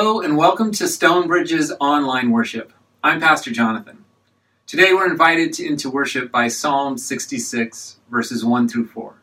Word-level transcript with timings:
Hello 0.00 0.20
and 0.20 0.36
welcome 0.36 0.70
to 0.70 0.86
Stonebridge's 0.86 1.72
online 1.80 2.30
worship. 2.30 2.72
I'm 3.02 3.18
Pastor 3.18 3.50
Jonathan. 3.50 4.04
Today 4.64 4.94
we're 4.94 5.10
invited 5.10 5.52
to, 5.54 5.66
into 5.66 5.90
worship 5.90 6.30
by 6.30 6.46
Psalm 6.46 6.96
66, 6.96 7.96
verses 8.08 8.44
1 8.44 8.68
through 8.68 8.86
4. 8.86 9.20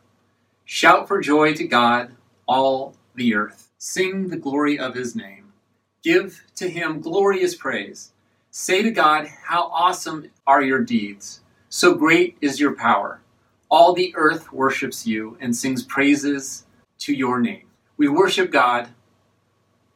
Shout 0.66 1.08
for 1.08 1.22
joy 1.22 1.54
to 1.54 1.66
God, 1.66 2.14
all 2.46 2.94
the 3.14 3.34
earth. 3.34 3.70
Sing 3.78 4.28
the 4.28 4.36
glory 4.36 4.78
of 4.78 4.94
his 4.94 5.16
name. 5.16 5.54
Give 6.02 6.44
to 6.56 6.68
him 6.68 7.00
glorious 7.00 7.54
praise. 7.54 8.12
Say 8.50 8.82
to 8.82 8.90
God, 8.90 9.28
How 9.44 9.70
awesome 9.72 10.28
are 10.46 10.60
your 10.60 10.80
deeds! 10.80 11.40
So 11.70 11.94
great 11.94 12.36
is 12.42 12.60
your 12.60 12.76
power. 12.76 13.22
All 13.70 13.94
the 13.94 14.12
earth 14.14 14.52
worships 14.52 15.06
you 15.06 15.38
and 15.40 15.56
sings 15.56 15.82
praises 15.82 16.66
to 16.98 17.14
your 17.14 17.40
name. 17.40 17.66
We 17.96 18.08
worship 18.08 18.50
God 18.50 18.90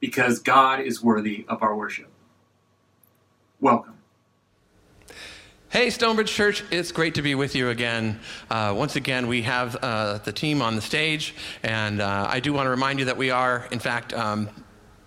because 0.00 0.38
God 0.38 0.80
is 0.80 1.02
worthy 1.02 1.44
of 1.48 1.62
our 1.62 1.76
worship. 1.76 2.08
Welcome. 3.60 3.94
Hey, 5.68 5.90
Stonebridge 5.90 6.32
Church, 6.32 6.64
it's 6.72 6.90
great 6.90 7.14
to 7.14 7.22
be 7.22 7.36
with 7.36 7.54
you 7.54 7.68
again. 7.68 8.18
Uh, 8.50 8.74
once 8.76 8.96
again, 8.96 9.28
we 9.28 9.42
have 9.42 9.76
uh, 9.76 10.18
the 10.18 10.32
team 10.32 10.62
on 10.62 10.74
the 10.74 10.82
stage, 10.82 11.32
and 11.62 12.00
uh, 12.00 12.26
I 12.28 12.40
do 12.40 12.52
want 12.52 12.66
to 12.66 12.70
remind 12.70 12.98
you 12.98 13.04
that 13.04 13.16
we 13.16 13.30
are, 13.30 13.68
in 13.70 13.78
fact, 13.78 14.12
um, 14.12 14.50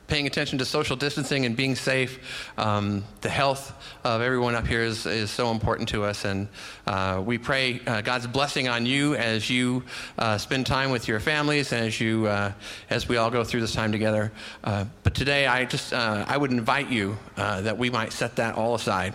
paying 0.07 0.27
attention 0.27 0.57
to 0.59 0.65
social 0.65 0.95
distancing 0.95 1.45
and 1.45 1.55
being 1.55 1.75
safe. 1.75 2.19
Um, 2.57 3.03
the 3.21 3.29
health 3.29 3.73
of 4.03 4.21
everyone 4.21 4.55
up 4.55 4.67
here 4.67 4.81
is, 4.81 5.05
is 5.05 5.31
so 5.31 5.51
important 5.51 5.89
to 5.89 6.03
us, 6.03 6.25
and 6.25 6.47
uh, 6.87 7.21
we 7.25 7.37
pray 7.37 7.79
uh, 7.87 8.01
God's 8.01 8.27
blessing 8.27 8.67
on 8.67 8.85
you 8.85 9.15
as 9.15 9.49
you 9.49 9.83
uh, 10.17 10.37
spend 10.37 10.65
time 10.65 10.91
with 10.91 11.07
your 11.07 11.19
families 11.19 11.71
and 11.71 11.85
as 11.85 11.99
you 11.99 12.27
uh, 12.27 12.51
as 12.89 13.07
we 13.07 13.17
all 13.17 13.31
go 13.31 13.43
through 13.43 13.61
this 13.61 13.73
time 13.73 13.91
together. 13.91 14.31
Uh, 14.63 14.85
but 15.03 15.15
today, 15.15 15.47
I 15.47 15.65
just 15.65 15.93
uh, 15.93 16.25
I 16.27 16.37
would 16.37 16.51
invite 16.51 16.89
you 16.89 17.17
that 17.35 17.77
we 17.77 17.89
might 17.89 18.11
set 18.11 18.35
that 18.37 18.55
all 18.55 18.75
aside, 18.75 19.13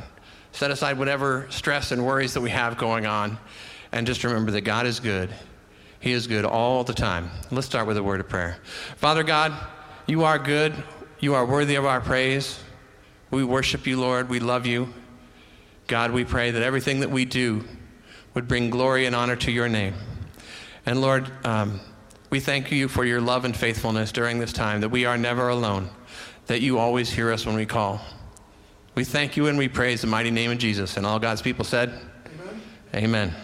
set 0.53 0.71
aside 0.71 0.99
whatever 0.99 1.47
stress 1.51 1.93
and 1.93 2.05
worries 2.05 2.35
that 2.35 2.41
we 2.41 2.51
have 2.51 2.79
going 2.79 3.05
on, 3.07 3.39
and 3.93 4.07
just 4.07 4.25
remember 4.25 4.53
that 4.53 4.63
God 4.63 4.87
is 4.87 5.01
good. 5.01 5.31
He 6.01 6.13
is 6.13 6.27
good 6.29 6.45
all 6.45 6.85
the 6.85 6.95
time. 6.95 7.31
Let's 7.51 7.67
start 7.67 7.87
with 7.87 7.97
a 7.97 8.03
word 8.03 8.21
of 8.21 8.29
prayer. 8.29 8.57
Father 8.97 9.23
God. 9.23 9.53
You 10.09 10.25
are 10.25 10.39
good. 10.39 10.73
You 11.21 11.35
are 11.35 11.45
worthy 11.45 11.75
of 11.75 11.85
our 11.85 12.01
praise. 12.01 12.59
We 13.31 13.45
worship 13.45 13.87
you, 13.87 14.01
Lord. 14.01 14.31
We 14.31 14.41
love 14.41 14.65
you. 14.65 14.89
God, 15.87 16.13
we 16.13 16.25
pray 16.25 16.51
that 16.51 16.63
everything 16.63 17.01
that 17.01 17.11
we 17.11 17.27
do 17.27 17.63
would 18.33 18.49
bring 18.49 18.71
glory 18.71 19.05
and 19.05 19.15
honor 19.15 19.37
to 19.37 19.53
your 19.53 19.69
name. 19.69 19.93
And 20.87 21.03
Lord, 21.03 21.31
um, 21.45 21.81
we 22.31 22.41
thank 22.41 22.73
you 22.73 22.89
for 22.89 23.05
your 23.05 23.21
love 23.21 23.45
and 23.45 23.55
faithfulness 23.55 24.11
during 24.11 24.39
this 24.39 24.53
time, 24.53 24.81
that 24.81 24.89
we 24.89 25.05
are 25.05 25.19
never 25.19 25.51
alone, 25.51 25.91
that 26.47 26.63
you 26.63 26.79
always 26.79 27.11
hear 27.11 27.31
us 27.31 27.45
when 27.45 27.55
we 27.55 27.67
call. 27.67 28.01
We 28.95 29.05
thank 29.05 29.37
you 29.37 29.49
and 29.49 29.59
we 29.59 29.69
praise 29.69 30.01
the 30.01 30.07
mighty 30.07 30.31
name 30.31 30.51
of 30.51 30.57
Jesus. 30.57 30.97
And 30.97 31.05
all 31.05 31.19
God's 31.19 31.43
people 31.43 31.67
said, 31.67 31.91
Amen. 32.27 32.63
Amen. 32.95 33.35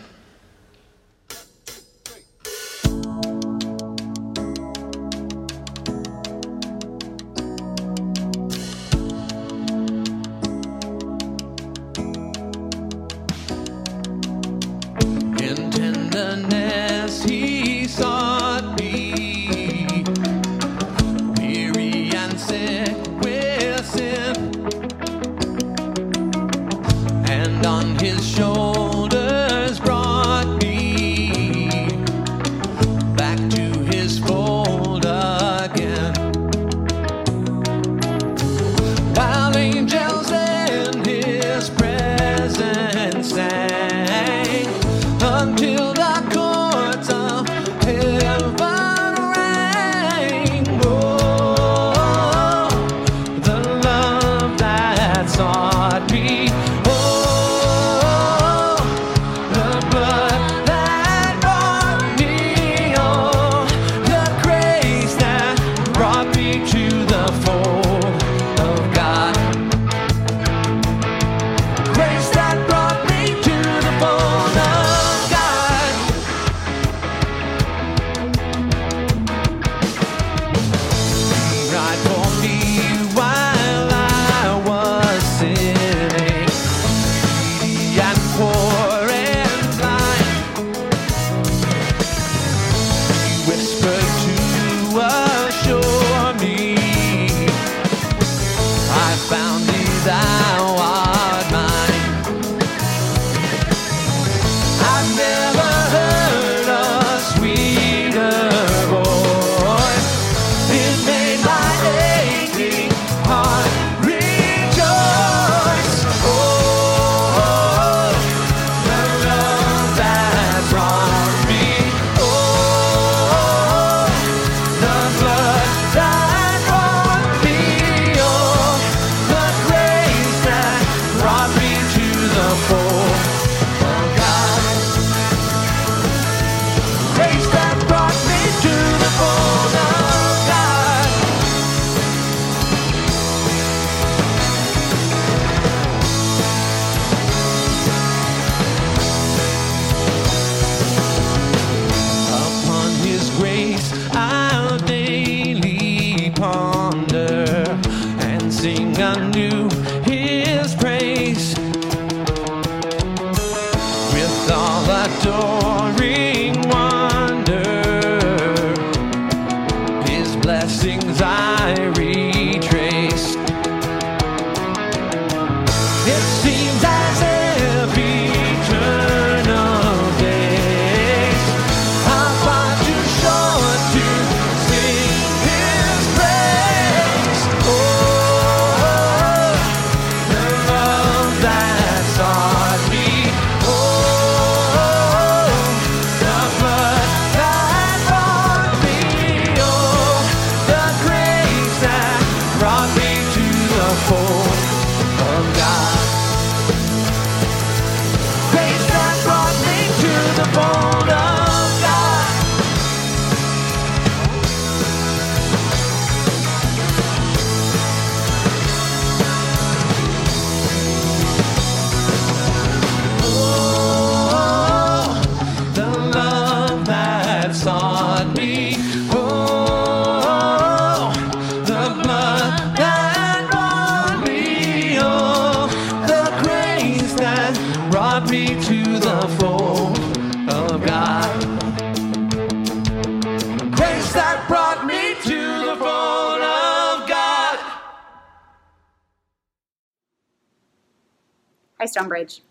Stonebridge. 252.14 252.43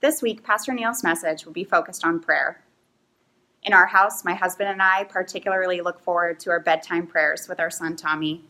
This 0.00 0.22
week, 0.22 0.42
Pastor 0.42 0.72
Neil's 0.72 1.04
message 1.04 1.46
will 1.46 1.52
be 1.52 1.62
focused 1.62 2.04
on 2.04 2.18
prayer. 2.18 2.64
In 3.62 3.72
our 3.72 3.86
house, 3.86 4.24
my 4.24 4.34
husband 4.34 4.68
and 4.68 4.82
I 4.82 5.04
particularly 5.04 5.80
look 5.80 6.00
forward 6.00 6.40
to 6.40 6.50
our 6.50 6.58
bedtime 6.58 7.06
prayers 7.06 7.46
with 7.48 7.60
our 7.60 7.70
son 7.70 7.94
Tommy. 7.94 8.44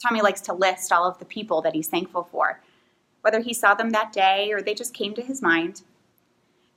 Tommy 0.00 0.22
likes 0.22 0.40
to 0.42 0.52
list 0.52 0.92
all 0.92 1.04
of 1.04 1.18
the 1.18 1.24
people 1.24 1.60
that 1.62 1.74
he's 1.74 1.88
thankful 1.88 2.22
for, 2.22 2.60
whether 3.22 3.40
he 3.40 3.52
saw 3.52 3.74
them 3.74 3.90
that 3.90 4.12
day 4.12 4.52
or 4.52 4.62
they 4.62 4.72
just 4.72 4.94
came 4.94 5.14
to 5.14 5.22
his 5.22 5.42
mind. 5.42 5.82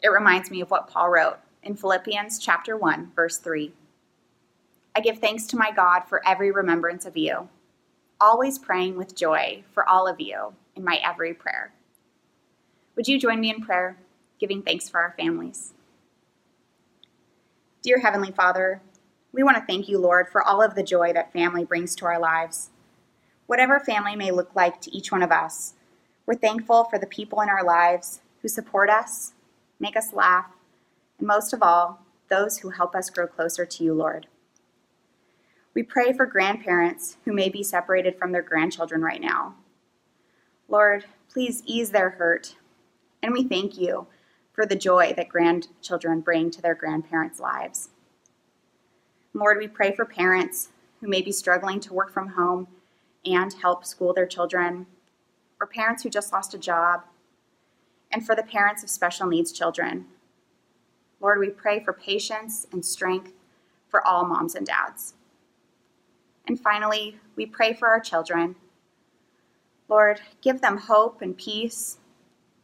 It 0.02 0.10
reminds 0.10 0.50
me 0.50 0.62
of 0.62 0.72
what 0.72 0.88
Paul 0.88 1.10
wrote 1.10 1.38
in 1.62 1.76
Philippians 1.76 2.40
chapter 2.40 2.76
1, 2.76 3.12
verse 3.16 3.38
3. 3.38 3.72
I 4.96 5.00
give 5.00 5.20
thanks 5.20 5.46
to 5.48 5.58
my 5.58 5.72
God 5.72 6.02
for 6.10 6.28
every 6.28 6.52
remembrance 6.52 7.06
of 7.06 7.18
you, 7.18 7.50
always 8.20 8.58
praying 8.58 8.98
with 8.98 9.16
joy 9.16 9.64
for 9.74 9.88
all 9.88 10.08
of 10.08 10.20
you 10.20 10.54
in 10.76 10.84
my 10.84 11.00
every 11.04 11.36
prayer. 11.36 11.72
Would 12.96 13.08
you 13.08 13.20
join 13.20 13.40
me 13.40 13.50
in 13.50 13.62
prayer, 13.62 13.98
giving 14.40 14.62
thanks 14.62 14.88
for 14.88 15.00
our 15.00 15.16
families? 15.18 15.74
Dear 17.82 18.00
Heavenly 18.00 18.32
Father, 18.32 18.82
we 19.32 19.42
want 19.42 19.58
to 19.58 19.66
thank 19.66 19.90
you, 19.90 19.98
Lord, 19.98 20.30
for 20.30 20.44
all 20.44 20.62
of 20.62 20.76
the 20.76 20.84
joy 20.84 21.12
that 21.14 21.34
family 21.34 21.66
brings 21.66 21.96
to 21.96 22.06
our 22.06 22.20
lives. 22.20 22.70
Whatever 23.48 23.80
family 23.80 24.16
may 24.16 24.30
look 24.30 24.56
like 24.56 24.80
to 24.82 24.96
each 24.96 25.12
one 25.12 25.24
of 25.24 25.32
us, 25.32 25.74
we're 26.28 26.36
thankful 26.36 26.84
for 26.84 27.00
the 27.00 27.08
people 27.08 27.42
in 27.42 27.50
our 27.50 27.64
lives 27.64 28.22
who 28.44 28.48
support 28.48 28.92
us, 28.92 29.34
make 29.80 29.98
us 29.98 30.14
laugh, 30.14 30.52
and 31.18 31.28
most 31.28 31.52
of 31.52 31.64
all, 31.64 32.00
those 32.30 32.60
who 32.60 32.70
help 32.70 32.96
us 32.96 33.10
grow 33.10 33.26
closer 33.26 33.66
to 33.66 33.84
you, 33.84 33.96
Lord. 33.96 34.28
We 35.74 35.82
pray 35.82 36.14
for 36.14 36.28
grandparents 36.28 37.18
who 37.26 37.34
may 37.34 37.50
be 37.50 37.64
separated 37.64 38.20
from 38.20 38.32
their 38.32 38.44
grandchildren 38.44 39.02
right 39.02 39.20
now. 39.20 39.56
Lord, 40.70 41.06
please 41.28 41.64
ease 41.66 41.90
their 41.90 42.12
hurt 42.12 42.56
and 43.24 43.32
we 43.32 43.44
thank 43.44 43.78
you 43.78 44.06
for 44.52 44.66
the 44.66 44.76
joy 44.76 45.14
that 45.16 45.30
grandchildren 45.30 46.20
bring 46.20 46.52
to 46.52 46.62
their 46.62 46.76
grandparents' 46.76 47.40
lives. 47.40 47.90
Lord, 49.34 49.58
we 49.58 49.68
pray 49.68 49.96
for 49.96 50.06
parents 50.06 50.70
who 51.00 51.08
may 51.08 51.22
be 51.22 51.32
struggling 51.32 51.80
to 51.80 51.94
work 51.94 52.14
from 52.14 52.28
home 52.28 52.68
and 53.26 53.52
help 53.54 53.86
school 53.86 54.14
their 54.14 54.28
children, 54.28 54.86
or 55.60 55.66
parents 55.66 56.04
who 56.04 56.10
just 56.10 56.34
lost 56.34 56.54
a 56.54 56.58
job, 56.58 57.04
and 58.12 58.26
for 58.26 58.36
the 58.36 58.44
parents 58.44 58.84
of 58.84 58.90
special 58.90 59.26
needs 59.26 59.52
children. 59.52 60.06
Lord, 61.22 61.40
we 61.40 61.50
pray 61.50 61.80
for 61.80 61.94
patience 61.94 62.68
and 62.72 62.86
strength 62.86 63.32
for 63.88 64.06
all 64.06 64.26
moms 64.26 64.54
and 64.54 64.68
dads. 64.68 65.14
And 66.46 66.60
finally, 66.60 67.18
we 67.38 67.46
pray 67.46 67.74
for 67.74 67.88
our 67.88 68.02
children. 68.02 68.58
Lord, 69.88 70.20
give 70.42 70.60
them 70.60 70.78
hope 70.78 71.22
and 71.22 71.38
peace 71.38 71.98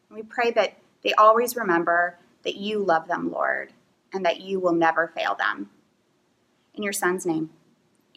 we 0.09 0.23
pray 0.23 0.51
that 0.51 0.77
they 1.03 1.13
always 1.13 1.55
remember 1.55 2.17
that 2.43 2.55
you 2.55 2.83
love 2.83 3.07
them, 3.07 3.31
Lord, 3.31 3.73
and 4.13 4.25
that 4.25 4.41
you 4.41 4.59
will 4.59 4.73
never 4.73 5.07
fail 5.07 5.35
them. 5.35 5.69
In 6.73 6.83
your 6.83 6.93
Son's 6.93 7.25
name, 7.25 7.51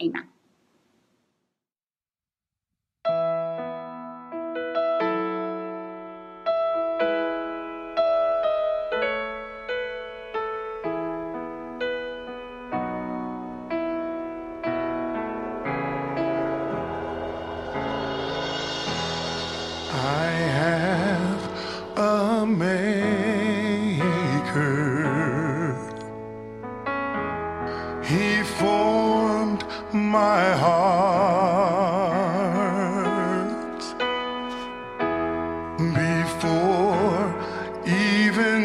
amen. 0.01 0.27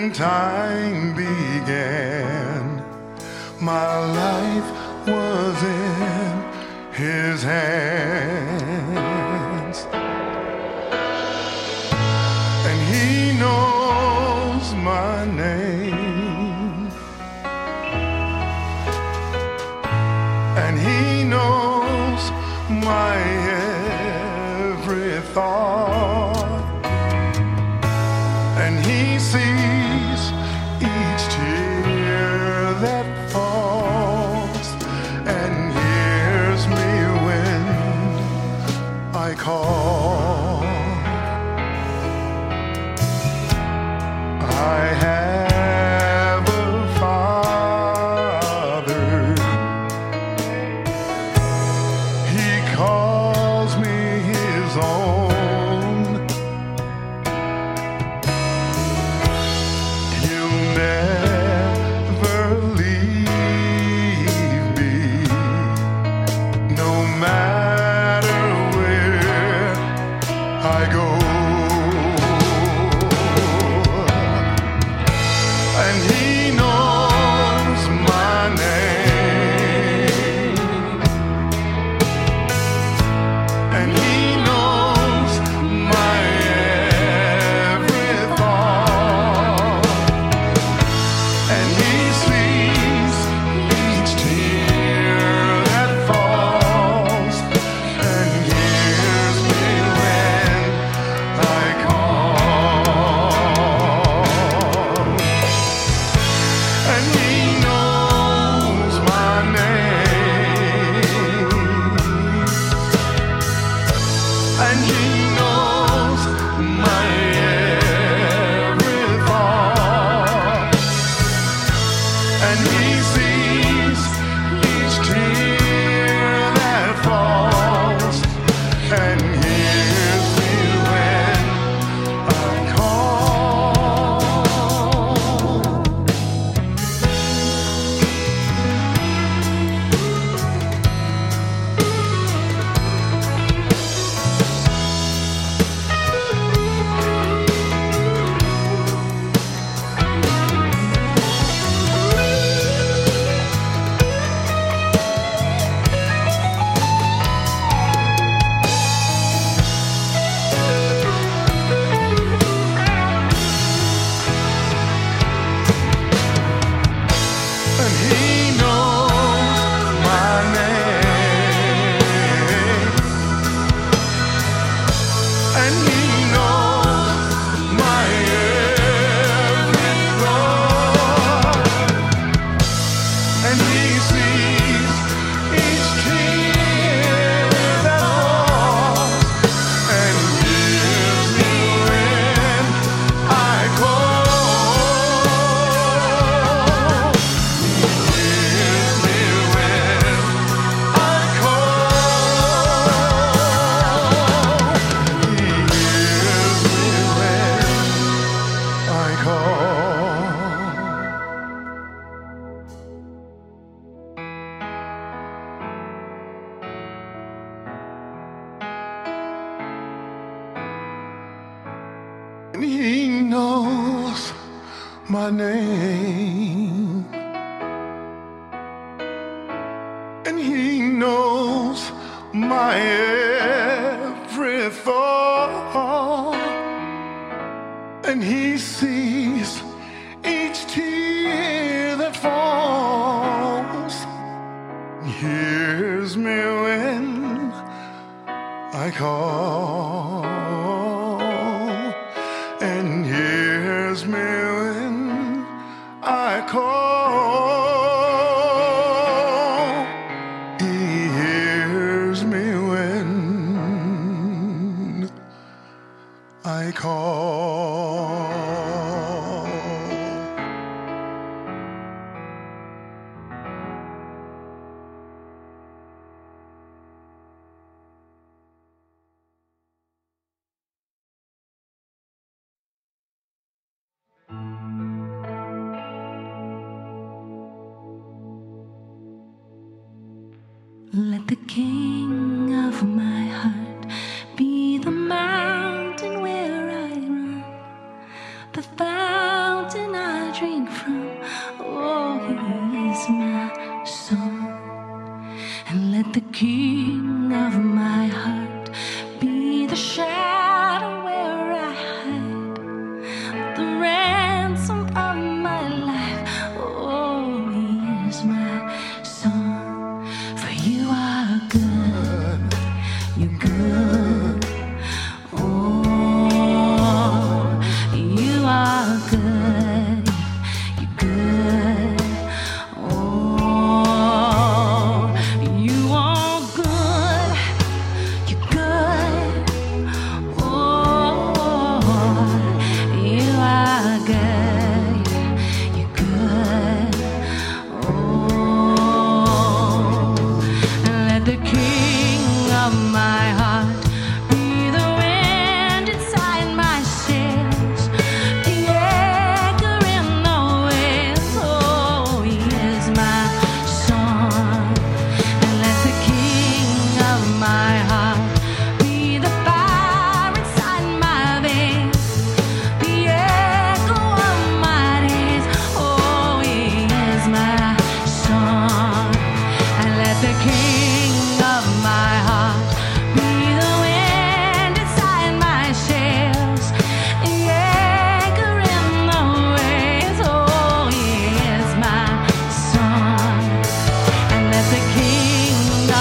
when 0.08 0.16
time 0.16 1.14
began. 1.14 2.82
My 3.60 3.99
life 3.99 5.06
was 5.06 5.62
in 5.62 6.44
his 6.93 7.43
hand. 7.43 8.57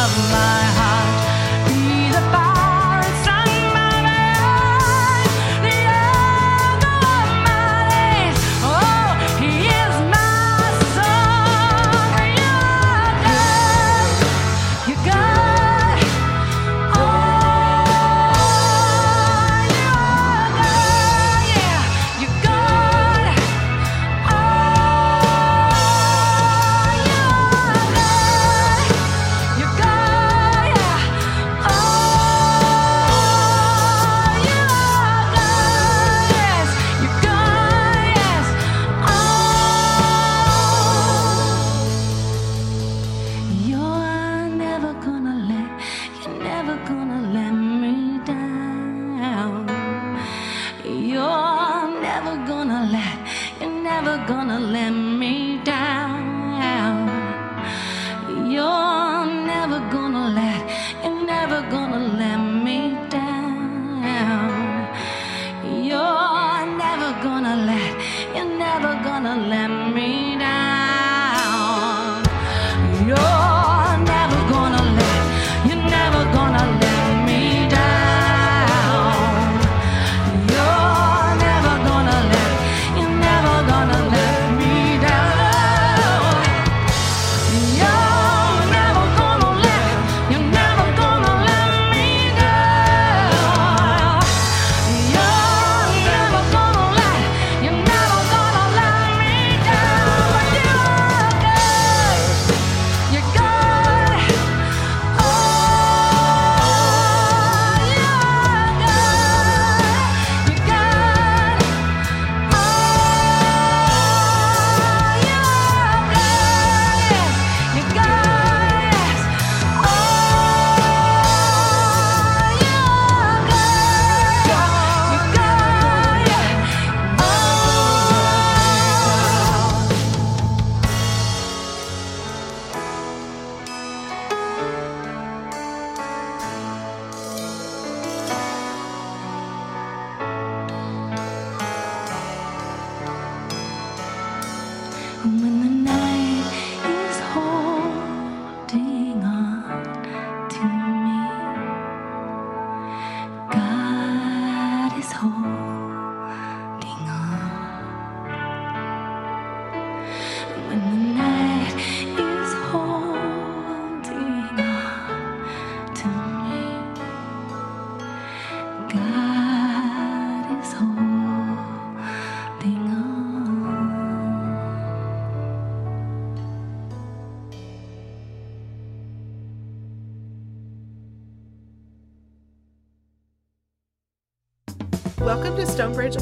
My 0.07 0.21
heart 0.31 0.66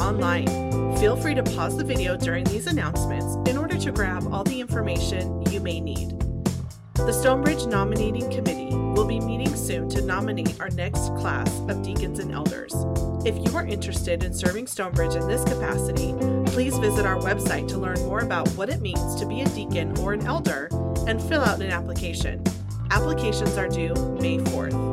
Online. 0.06 0.46
Feel 0.98 1.16
free 1.16 1.34
to 1.34 1.42
pause 1.42 1.76
the 1.76 1.84
video 1.84 2.16
during 2.16 2.44
these 2.44 2.68
announcements 2.68 3.38
in 3.50 3.58
order 3.58 3.76
to 3.76 3.92
grab 3.92 4.32
all 4.32 4.44
the 4.44 4.62
information 4.62 5.42
you 5.52 5.60
may 5.60 5.82
need. 5.82 6.12
The 6.94 7.12
Stonebridge 7.12 7.66
Nominating 7.66 8.30
Committee 8.30 8.70
will 8.76 9.06
be 9.06 9.20
meeting 9.20 9.56
soon 9.56 9.90
to 9.90 10.04
nominate 10.04 10.62
our 10.62 10.70
next 10.70 11.08
class 11.16 11.50
of 11.62 11.82
deacons 11.82 12.20
and 12.20 12.32
elders. 12.32 12.76
If 13.26 13.36
you 13.44 13.58
are 13.58 13.66
interested 13.66 14.24
in 14.24 14.32
serving 14.32 14.68
Stonebridge 14.68 15.16
in 15.16 15.28
this 15.28 15.44
capacity, 15.44 16.14
please 16.52 16.78
visit 16.78 17.08
our 17.08 17.18
website 17.18 17.68
to 17.70 17.80
learn 17.80 17.98
more 18.06 18.20
about 18.20 18.48
what 18.50 18.70
it 18.70 18.82
means 18.82 19.16
to 19.16 19.26
be 19.26 19.42
a 19.42 19.50
deacon 19.50 19.98
or 19.98 20.14
an 20.14 20.24
elder 20.28 20.70
and 21.08 21.20
fill 21.20 21.42
out 21.42 21.62
an 21.62 21.72
application. 21.72 22.44
Applications 22.92 23.58
are 23.58 23.68
due 23.68 23.96
May 24.22 24.38
4th. 24.38 24.85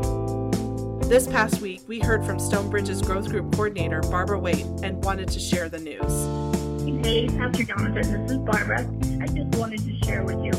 This 1.12 1.26
past 1.26 1.60
week, 1.60 1.82
we 1.86 1.98
heard 2.00 2.24
from 2.24 2.38
Stonebridge's 2.38 3.02
Growth 3.02 3.28
Group 3.28 3.52
Coordinator, 3.52 4.00
Barbara 4.00 4.38
Waite, 4.38 4.64
and 4.82 5.04
wanted 5.04 5.28
to 5.28 5.38
share 5.38 5.68
the 5.68 5.78
news. 5.78 7.04
Hey, 7.04 7.28
Pastor 7.28 7.64
Jonathan, 7.64 8.24
this 8.24 8.32
is 8.32 8.38
Barbara. 8.38 8.78
I 9.20 9.26
just 9.26 9.54
wanted 9.58 9.80
to 9.80 10.06
share 10.06 10.22
with 10.22 10.42
you. 10.42 10.52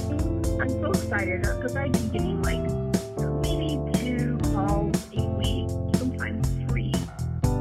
I'm 0.61 0.69
so 0.69 0.91
excited 0.91 1.47
uh, 1.47 1.55
because 1.55 1.75
I've 1.75 1.91
been 1.91 2.09
getting 2.09 2.41
like 2.43 2.61
maybe 3.41 3.79
two 3.97 4.37
calls 4.53 4.95
a 5.17 5.25
week, 5.39 5.69
sometimes 5.97 6.47
three. 6.69 6.93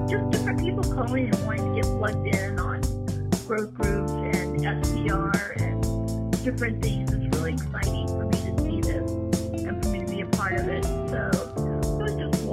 Just 0.07 0.31
different 0.31 0.61
people 0.61 0.85
calling 0.85 1.35
and 1.35 1.47
wanting 1.47 1.75
to 1.75 1.81
get 1.81 1.91
plugged 1.97 2.27
in 2.37 2.59
on 2.61 2.83
growth 3.47 3.73
groups 3.73 4.13
and 4.13 4.61
SBR 4.61 5.63
and 5.63 6.45
different 6.45 6.83
things. 6.83 7.11
It's 7.11 7.39
really 7.39 7.55
exciting 7.55 8.07
for 8.09 8.27
me 8.27 8.37
to 8.37 8.63
see 8.63 8.81
this 8.83 9.11
and 9.65 9.83
for 9.83 9.89
me 9.89 10.01
to 10.01 10.13
be 10.13 10.21
a 10.21 10.27
part 10.27 10.57
of 10.57 10.69
it. 10.69 10.85
So 10.85 11.62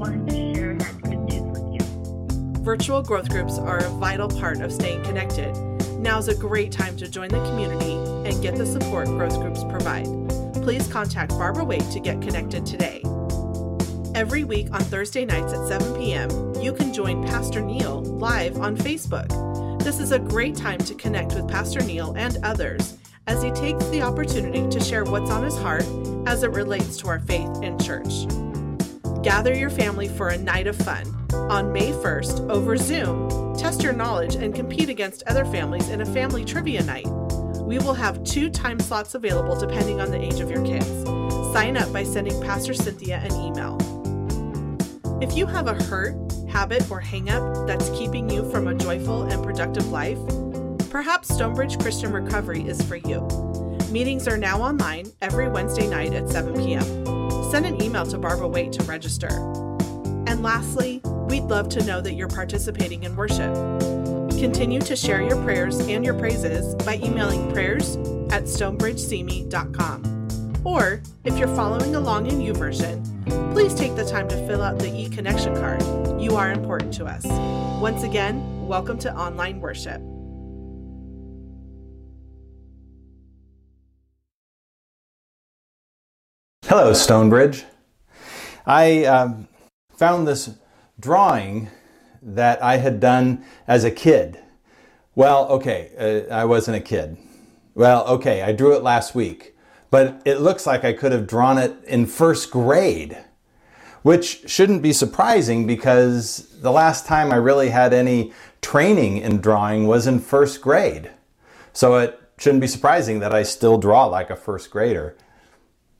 wanted 0.09 0.29
to 0.31 0.55
share 0.55 0.73
good 1.03 1.19
news 1.19 1.59
with 1.59 1.73
you. 1.73 2.63
Virtual 2.63 3.01
growth 3.03 3.29
groups 3.29 3.57
are 3.57 3.77
a 3.77 3.89
vital 3.89 4.27
part 4.27 4.61
of 4.61 4.71
staying 4.71 5.03
connected. 5.03 5.55
Now's 5.99 6.27
a 6.27 6.35
great 6.35 6.71
time 6.71 6.95
to 6.97 7.07
join 7.07 7.29
the 7.29 7.43
community 7.45 7.93
and 8.27 8.41
get 8.41 8.55
the 8.55 8.65
support 8.65 9.07
growth 9.07 9.39
groups 9.39 9.63
provide. 9.65 10.05
Please 10.63 10.87
contact 10.87 11.31
Barbara 11.31 11.63
Waite 11.63 11.89
to 11.91 11.99
get 11.99 12.21
connected 12.21 12.65
today. 12.65 13.01
Every 14.15 14.43
week 14.43 14.67
on 14.71 14.81
Thursday 14.81 15.25
nights 15.25 15.53
at 15.53 15.67
7 15.67 15.95
p.m., 15.97 16.29
you 16.55 16.73
can 16.73 16.93
join 16.93 17.23
Pastor 17.23 17.61
Neil 17.61 18.01
live 18.01 18.57
on 18.57 18.75
Facebook. 18.75 19.29
This 19.83 19.99
is 19.99 20.11
a 20.11 20.19
great 20.19 20.55
time 20.55 20.79
to 20.79 20.95
connect 20.95 21.35
with 21.35 21.47
Pastor 21.47 21.81
Neil 21.81 22.13
and 22.17 22.37
others 22.43 22.97
as 23.27 23.43
he 23.43 23.51
takes 23.51 23.85
the 23.89 24.01
opportunity 24.01 24.67
to 24.67 24.83
share 24.83 25.03
what's 25.03 25.29
on 25.29 25.43
his 25.43 25.57
heart 25.57 25.85
as 26.25 26.43
it 26.43 26.51
relates 26.51 26.97
to 26.97 27.07
our 27.07 27.19
faith 27.19 27.49
and 27.61 27.81
church. 27.83 28.25
Gather 29.23 29.53
your 29.53 29.69
family 29.69 30.07
for 30.07 30.29
a 30.29 30.37
night 30.37 30.65
of 30.65 30.77
fun. 30.77 31.05
On 31.33 31.73
May 31.73 31.91
1st, 31.91 32.49
over 32.49 32.77
Zoom, 32.77 33.53
test 33.57 33.83
your 33.83 33.91
knowledge 33.91 34.35
and 34.35 34.55
compete 34.55 34.87
against 34.87 35.23
other 35.23 35.43
families 35.43 35.89
in 35.89 35.99
a 35.99 36.05
family 36.05 36.45
trivia 36.45 36.81
night. 36.83 37.07
We 37.61 37.79
will 37.79 37.93
have 37.93 38.23
two 38.23 38.49
time 38.49 38.79
slots 38.79 39.15
available 39.15 39.59
depending 39.59 39.99
on 39.99 40.09
the 40.09 40.21
age 40.21 40.39
of 40.39 40.49
your 40.49 40.65
kids. 40.65 40.87
Sign 41.51 41.75
up 41.75 41.91
by 41.91 42.03
sending 42.03 42.41
Pastor 42.41 42.73
Cynthia 42.73 43.17
an 43.17 43.33
email. 43.35 43.77
If 45.21 45.35
you 45.35 45.45
have 45.47 45.67
a 45.67 45.73
hurt, 45.83 46.15
habit, 46.47 46.89
or 46.89 47.01
hangup 47.01 47.67
that's 47.67 47.89
keeping 47.89 48.29
you 48.29 48.49
from 48.49 48.69
a 48.69 48.73
joyful 48.73 49.23
and 49.23 49.43
productive 49.43 49.89
life, 49.89 50.19
perhaps 50.89 51.27
Stonebridge 51.27 51.77
Christian 51.79 52.13
Recovery 52.13 52.61
is 52.61 52.81
for 52.83 52.95
you. 52.95 53.27
Meetings 53.91 54.29
are 54.29 54.37
now 54.37 54.61
online 54.61 55.11
every 55.21 55.49
Wednesday 55.49 55.89
night 55.89 56.13
at 56.13 56.29
7 56.29 56.53
p.m. 56.55 57.18
Send 57.49 57.65
an 57.65 57.81
email 57.81 58.05
to 58.05 58.19
Barbara 58.19 58.47
Waite 58.47 58.71
to 58.73 58.83
register. 58.83 59.29
And 60.27 60.43
lastly, 60.43 61.01
we'd 61.03 61.45
love 61.45 61.67
to 61.69 61.83
know 61.83 61.99
that 61.99 62.13
you're 62.13 62.27
participating 62.27 63.05
in 63.05 63.15
worship. 63.15 63.51
Continue 64.37 64.79
to 64.81 64.95
share 64.95 65.23
your 65.23 65.43
prayers 65.43 65.79
and 65.79 66.05
your 66.05 66.13
praises 66.13 66.75
by 66.85 66.97
emailing 66.97 67.51
prayers 67.51 67.95
at 68.31 68.43
stonebridgesemi.com. 68.43 70.61
Or, 70.63 71.01
if 71.23 71.39
you're 71.39 71.55
following 71.55 71.95
along 71.95 72.27
in 72.27 72.39
YouVersion, 72.39 73.51
please 73.51 73.73
take 73.73 73.95
the 73.95 74.05
time 74.05 74.27
to 74.27 74.35
fill 74.47 74.61
out 74.61 74.77
the 74.77 74.95
e-connection 74.95 75.55
card. 75.55 75.81
You 76.21 76.35
are 76.35 76.51
important 76.51 76.93
to 76.95 77.05
us. 77.05 77.25
Once 77.81 78.03
again, 78.03 78.67
welcome 78.67 78.99
to 78.99 79.11
online 79.15 79.59
worship. 79.59 80.03
Hello, 86.69 86.93
Stonebridge. 86.93 87.65
I 88.63 89.03
um, 89.05 89.47
found 89.97 90.27
this 90.27 90.51
drawing 90.99 91.67
that 92.21 92.61
I 92.61 92.77
had 92.77 92.99
done 92.99 93.43
as 93.67 93.83
a 93.83 93.89
kid. 93.89 94.39
Well, 95.15 95.47
okay, 95.47 96.27
uh, 96.29 96.31
I 96.31 96.45
wasn't 96.45 96.77
a 96.77 96.79
kid. 96.79 97.17
Well, 97.73 98.05
okay, 98.05 98.43
I 98.43 98.51
drew 98.51 98.75
it 98.75 98.83
last 98.83 99.15
week, 99.15 99.55
but 99.89 100.21
it 100.25 100.41
looks 100.41 100.67
like 100.67 100.85
I 100.85 100.93
could 100.93 101.11
have 101.11 101.25
drawn 101.25 101.57
it 101.57 101.75
in 101.87 102.05
first 102.05 102.51
grade, 102.51 103.17
which 104.03 104.47
shouldn't 104.47 104.83
be 104.83 104.93
surprising 104.93 105.65
because 105.65 106.55
the 106.61 106.71
last 106.71 107.07
time 107.07 107.31
I 107.31 107.37
really 107.37 107.69
had 107.69 107.93
any 107.93 108.31
training 108.61 109.17
in 109.17 109.41
drawing 109.41 109.87
was 109.87 110.05
in 110.05 110.19
first 110.19 110.61
grade. 110.61 111.09
So 111.73 111.95
it 111.95 112.21
shouldn't 112.37 112.61
be 112.61 112.67
surprising 112.67 113.21
that 113.21 113.33
I 113.33 113.41
still 113.41 113.79
draw 113.79 114.05
like 114.05 114.29
a 114.29 114.35
first 114.35 114.69
grader. 114.69 115.17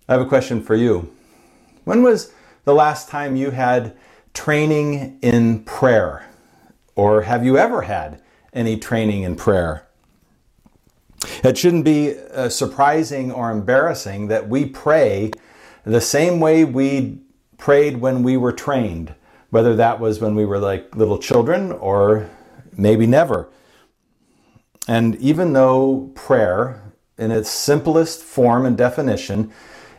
I 0.10 0.14
have 0.14 0.22
a 0.22 0.26
question 0.26 0.64
for 0.64 0.76
you. 0.76 1.16
When 1.84 2.02
was 2.02 2.34
the 2.66 2.74
last 2.74 3.10
time 3.10 3.36
you 3.36 3.52
had 3.52 3.96
training 4.34 5.20
in 5.22 5.64
prayer? 5.66 6.28
Or 6.96 7.22
have 7.22 7.46
you 7.46 7.60
ever 7.60 7.84
had 7.84 8.20
any 8.52 8.80
training 8.80 9.22
in 9.22 9.36
prayer? 9.36 9.88
It 11.44 11.60
shouldn't 11.60 11.86
be 11.86 12.18
uh, 12.34 12.50
surprising 12.50 13.32
or 13.32 13.52
embarrassing 13.52 14.30
that 14.30 14.50
we 14.50 14.66
pray 14.66 15.30
the 15.84 16.02
same 16.02 16.40
way 16.40 16.66
we 16.66 17.20
prayed 17.60 17.98
when 17.98 18.24
we 18.24 18.36
were 18.36 18.52
trained, 18.52 19.14
whether 19.52 19.76
that 19.76 20.00
was 20.00 20.20
when 20.20 20.34
we 20.34 20.44
were 20.44 20.58
like 20.58 20.96
little 20.96 21.20
children 21.20 21.72
or 21.72 22.28
maybe 22.76 23.06
never. 23.06 23.48
And 24.88 25.18
even 25.18 25.54
though 25.54 26.10
prayer, 26.16 26.82
in 27.20 27.30
its 27.30 27.52
simplest 27.52 28.24
form 28.24 28.66
and 28.66 28.76
definition, 28.76 29.54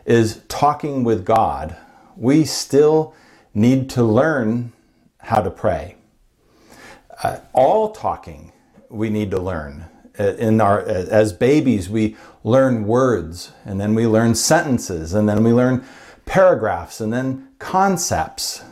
is 0.04 0.42
talking 0.48 1.04
with 1.04 1.24
God, 1.24 1.76
we 2.16 2.44
still 2.44 3.14
need 3.54 3.90
to 3.90 4.02
learn 4.02 4.72
how 5.18 5.42
to 5.42 5.50
pray. 5.50 5.96
Uh, 7.22 7.38
all 7.52 7.92
talking 7.92 8.52
we 8.88 9.10
need 9.10 9.30
to 9.30 9.40
learn. 9.40 9.86
Uh, 10.18 10.34
In 10.34 10.60
our 10.60 10.80
uh, 10.82 11.06
as 11.10 11.32
babies, 11.32 11.88
we 11.88 12.16
learn 12.44 12.86
words, 12.86 13.52
and 13.64 13.80
then 13.80 13.94
we 13.94 14.06
learn 14.06 14.34
sentences, 14.34 15.14
and 15.14 15.28
then 15.28 15.44
we 15.44 15.52
learn 15.52 15.84
paragraphs, 16.26 17.00
and 17.00 17.12
then 17.12 17.48
concepts. 17.58 18.64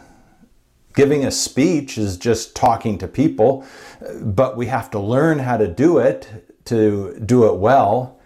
Giving 0.94 1.24
a 1.24 1.30
speech 1.30 1.96
is 1.98 2.16
just 2.16 2.56
talking 2.56 2.98
to 2.98 3.06
people, 3.06 3.64
but 4.20 4.56
we 4.56 4.66
have 4.66 4.90
to 4.90 4.98
learn 4.98 5.38
how 5.38 5.56
to 5.56 5.68
do 5.68 5.98
it 5.98 6.28
to 6.64 7.18
do 7.24 7.46
it 7.46 7.56
well. 7.56 8.18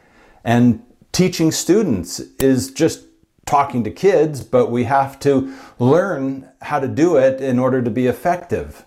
And 0.45 0.83
teaching 1.13 1.53
students 1.53 2.21
is 2.39 2.71
just 2.71 3.05
talking 3.47 3.85
to 3.85 3.91
kids, 3.91 4.43
but 4.43 4.71
we 4.71 4.85
have 4.85 5.19
to 5.21 5.55
learn 5.79 6.49
how 6.63 6.81
to 6.81 6.89
do 6.89 7.17
it 7.17 7.41
in 7.41 7.59
order 7.59 7.83
to 7.83 7.91
be 7.91 8.07
effective. 8.07 8.85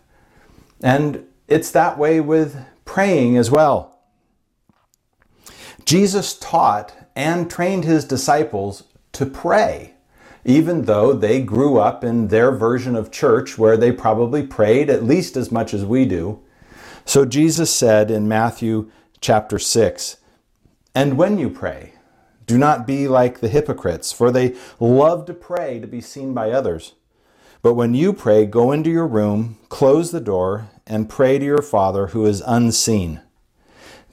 And 0.81 1.25
it's 1.47 1.71
that 1.71 1.97
way 1.97 2.19
with 2.19 2.57
praying 2.85 3.37
as 3.37 3.51
well. 3.51 3.99
Jesus 5.85 6.37
taught 6.37 6.95
and 7.15 7.49
trained 7.49 7.83
his 7.83 8.05
disciples 8.05 8.83
to 9.13 9.25
pray, 9.25 9.93
even 10.43 10.83
though 10.83 11.13
they 11.13 11.41
grew 11.41 11.77
up 11.77 12.03
in 12.03 12.29
their 12.29 12.51
version 12.51 12.95
of 12.95 13.11
church 13.11 13.57
where 13.57 13.77
they 13.77 13.91
probably 13.91 14.45
prayed 14.45 14.89
at 14.89 15.03
least 15.03 15.37
as 15.37 15.51
much 15.51 15.73
as 15.73 15.85
we 15.85 16.05
do. 16.05 16.41
So 17.05 17.23
Jesus 17.23 17.73
said 17.73 18.09
in 18.09 18.27
Matthew 18.27 18.89
chapter 19.21 19.59
6, 19.59 20.17
And 20.95 21.17
when 21.17 21.37
you 21.37 21.49
pray, 21.49 21.94
do 22.45 22.57
not 22.57 22.85
be 22.85 23.07
like 23.07 23.39
the 23.39 23.49
hypocrites, 23.49 24.11
for 24.11 24.31
they 24.31 24.55
love 24.79 25.25
to 25.25 25.33
pray 25.33 25.79
to 25.79 25.87
be 25.87 26.01
seen 26.01 26.33
by 26.33 26.51
others. 26.51 26.93
But 27.61 27.73
when 27.73 27.93
you 27.93 28.13
pray, 28.13 28.45
go 28.45 28.71
into 28.71 28.91
your 28.91 29.07
room, 29.07 29.57
close 29.69 30.11
the 30.11 30.21
door, 30.21 30.69
and 30.85 31.09
pray 31.09 31.39
to 31.39 31.45
your 31.45 31.63
Father 31.63 32.07
who 32.07 32.25
is 32.25 32.43
unseen. 32.45 33.21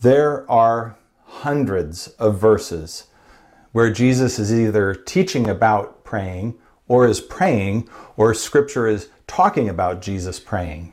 There 0.00 0.50
are 0.50 0.96
hundreds 1.24 2.08
of 2.08 2.38
verses 2.38 3.08
where 3.72 3.90
Jesus 3.90 4.38
is 4.38 4.52
either 4.52 4.94
teaching 4.94 5.48
about 5.48 6.04
praying, 6.04 6.54
or 6.88 7.06
is 7.06 7.20
praying, 7.20 7.88
or 8.16 8.34
Scripture 8.34 8.86
is 8.86 9.08
talking 9.26 9.68
about 9.68 10.02
Jesus 10.02 10.38
praying. 10.38 10.92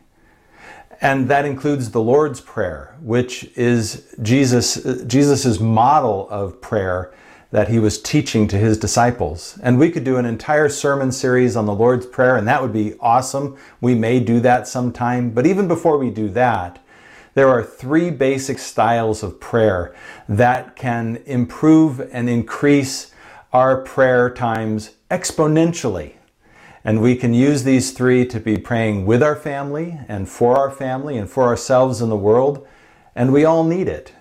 And 1.02 1.30
that 1.30 1.45
includes 1.45 1.91
the 1.91 2.02
Lord's 2.02 2.41
Prayer, 2.41 2.95
which 3.02 3.45
is 3.56 4.15
Jesus' 4.21 4.86
uh, 4.86 5.04
Jesus's 5.08 5.60
model 5.60 6.28
of 6.30 6.62
prayer 6.62 7.13
that 7.52 7.70
he 7.70 7.80
was 7.80 8.02
teaching 8.02 8.48
to 8.48 8.58
his 8.58 8.78
disciples. 8.78 9.58
And 9.64 9.80
we 9.80 9.90
could 9.92 10.04
do 10.04 10.18
an 10.18 10.26
entire 10.26 10.70
sermon 10.70 11.12
series 11.12 11.56
on 11.56 11.66
the 11.66 11.74
Lord's 11.74 12.06
Prayer, 12.06 12.36
and 12.36 12.48
that 12.48 12.62
would 12.62 12.74
be 12.74 12.94
awesome. 13.00 13.58
We 13.82 13.96
may 13.96 14.20
do 14.20 14.40
that 14.42 14.68
sometime. 14.68 15.32
But 15.32 15.48
even 15.48 15.68
before 15.68 15.98
we 15.98 16.12
do 16.12 16.30
that, 16.30 16.80
there 17.34 17.50
are 17.50 17.64
three 17.64 18.12
basic 18.12 18.60
styles 18.60 19.24
of 19.24 19.40
prayer 19.40 19.96
that 20.28 20.76
can 20.76 21.18
improve 21.26 22.02
and 22.12 22.30
increase 22.30 23.12
our 23.52 23.82
prayer 23.82 24.30
times 24.30 24.92
exponentially. 25.10 26.14
And 26.84 27.02
we 27.02 27.16
can 27.16 27.34
use 27.34 27.64
these 27.64 27.92
three 27.92 28.26
to 28.28 28.40
be 28.40 28.58
praying 28.58 29.06
with 29.06 29.24
our 29.24 29.36
family 29.36 30.00
and 30.08 30.30
for 30.30 30.56
our 30.56 30.72
family 30.72 31.18
and 31.18 31.30
for 31.30 31.44
ourselves 31.46 32.02
in 32.02 32.10
the 32.10 32.16
world. 32.16 32.66
And 33.16 33.34
we 33.34 33.44
all 33.44 33.64
need 33.64 33.88
it. 33.88 34.14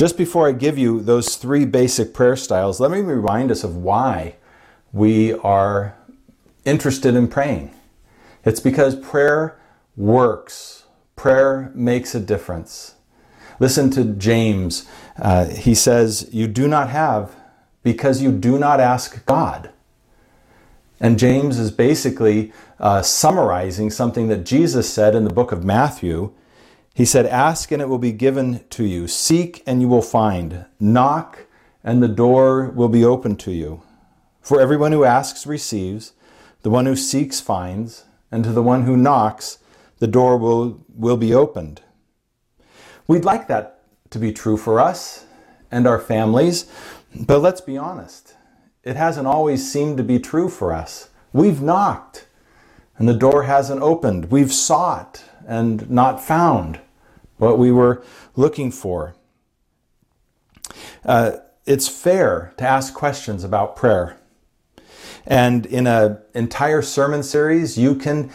Just 0.00 0.16
before 0.16 0.48
I 0.48 0.52
give 0.52 0.78
you 0.78 1.02
those 1.02 1.36
three 1.36 1.66
basic 1.66 2.14
prayer 2.14 2.34
styles, 2.34 2.80
let 2.80 2.90
me 2.90 3.00
remind 3.00 3.50
us 3.50 3.62
of 3.62 3.76
why 3.76 4.36
we 4.94 5.34
are 5.34 5.94
interested 6.64 7.14
in 7.14 7.28
praying. 7.28 7.70
It's 8.42 8.60
because 8.60 8.96
prayer 8.96 9.60
works, 9.98 10.84
prayer 11.16 11.70
makes 11.74 12.14
a 12.14 12.20
difference. 12.20 12.94
Listen 13.58 13.90
to 13.90 14.04
James. 14.04 14.88
Uh, 15.20 15.50
he 15.50 15.74
says, 15.74 16.30
You 16.32 16.46
do 16.46 16.66
not 16.66 16.88
have 16.88 17.36
because 17.82 18.22
you 18.22 18.32
do 18.32 18.58
not 18.58 18.80
ask 18.80 19.26
God. 19.26 19.68
And 20.98 21.18
James 21.18 21.58
is 21.58 21.70
basically 21.70 22.54
uh, 22.78 23.02
summarizing 23.02 23.90
something 23.90 24.28
that 24.28 24.46
Jesus 24.46 24.88
said 24.90 25.14
in 25.14 25.24
the 25.24 25.34
book 25.34 25.52
of 25.52 25.62
Matthew. 25.62 26.32
He 27.00 27.06
said, 27.06 27.24
Ask 27.24 27.72
and 27.72 27.80
it 27.80 27.88
will 27.88 27.96
be 27.96 28.12
given 28.12 28.60
to 28.68 28.84
you. 28.84 29.08
Seek 29.08 29.62
and 29.66 29.80
you 29.80 29.88
will 29.88 30.02
find. 30.02 30.66
Knock 30.78 31.46
and 31.82 32.02
the 32.02 32.08
door 32.08 32.68
will 32.68 32.90
be 32.90 33.06
opened 33.06 33.40
to 33.40 33.52
you. 33.52 33.80
For 34.42 34.60
everyone 34.60 34.92
who 34.92 35.04
asks 35.04 35.46
receives, 35.46 36.12
the 36.60 36.68
one 36.68 36.84
who 36.84 36.94
seeks 36.94 37.40
finds, 37.40 38.04
and 38.30 38.44
to 38.44 38.52
the 38.52 38.62
one 38.62 38.82
who 38.82 38.98
knocks, 38.98 39.60
the 39.98 40.06
door 40.06 40.36
will, 40.36 40.84
will 40.94 41.16
be 41.16 41.32
opened. 41.32 41.80
We'd 43.08 43.24
like 43.24 43.48
that 43.48 43.80
to 44.10 44.18
be 44.18 44.30
true 44.30 44.58
for 44.58 44.78
us 44.78 45.24
and 45.70 45.86
our 45.86 45.98
families, 45.98 46.70
but 47.18 47.38
let's 47.38 47.62
be 47.62 47.78
honest. 47.78 48.36
It 48.84 48.96
hasn't 48.96 49.26
always 49.26 49.72
seemed 49.72 49.96
to 49.96 50.04
be 50.04 50.18
true 50.18 50.50
for 50.50 50.74
us. 50.74 51.08
We've 51.32 51.62
knocked 51.62 52.26
and 52.98 53.08
the 53.08 53.14
door 53.14 53.44
hasn't 53.44 53.80
opened. 53.80 54.30
We've 54.30 54.52
sought 54.52 55.24
and 55.46 55.90
not 55.90 56.22
found 56.22 56.78
what 57.40 57.58
we 57.58 57.72
were 57.72 58.02
looking 58.36 58.70
for. 58.70 59.14
Uh, 61.04 61.32
it's 61.66 61.88
fair 61.88 62.52
to 62.58 62.64
ask 62.64 62.94
questions 62.94 63.44
about 63.44 63.76
prayer. 63.76 64.16
And 65.26 65.66
in 65.66 65.86
an 65.86 66.18
entire 66.34 66.82
sermon 66.82 67.22
series, 67.22 67.76
you 67.76 67.94
can 67.94 68.30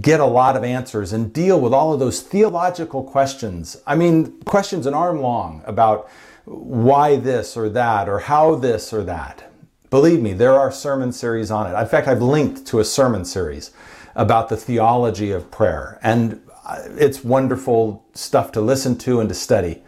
get 0.00 0.20
a 0.20 0.24
lot 0.24 0.56
of 0.56 0.64
answers 0.64 1.12
and 1.12 1.32
deal 1.32 1.60
with 1.60 1.72
all 1.72 1.92
of 1.92 2.00
those 2.00 2.20
theological 2.20 3.04
questions. 3.04 3.76
I 3.86 3.94
mean, 3.94 4.40
questions 4.42 4.86
an 4.86 4.94
arm 4.94 5.20
long 5.20 5.62
about 5.64 6.08
why 6.44 7.16
this 7.16 7.56
or 7.56 7.68
that, 7.70 8.08
or 8.08 8.18
how 8.20 8.56
this 8.56 8.92
or 8.92 9.02
that. 9.04 9.50
Believe 9.90 10.20
me, 10.20 10.32
there 10.32 10.54
are 10.54 10.72
sermon 10.72 11.12
series 11.12 11.50
on 11.50 11.72
it. 11.72 11.80
In 11.80 11.86
fact, 11.86 12.08
I've 12.08 12.20
linked 12.20 12.66
to 12.66 12.80
a 12.80 12.84
sermon 12.84 13.24
series 13.24 13.70
about 14.16 14.48
the 14.48 14.56
theology 14.56 15.30
of 15.30 15.50
prayer, 15.50 15.98
and 16.02 16.40
it's 16.66 17.22
wonderful 17.22 18.04
stuff 18.14 18.52
to 18.52 18.60
listen 18.60 18.96
to 18.98 19.20
and 19.20 19.28
to 19.28 19.34
study. 19.34 19.82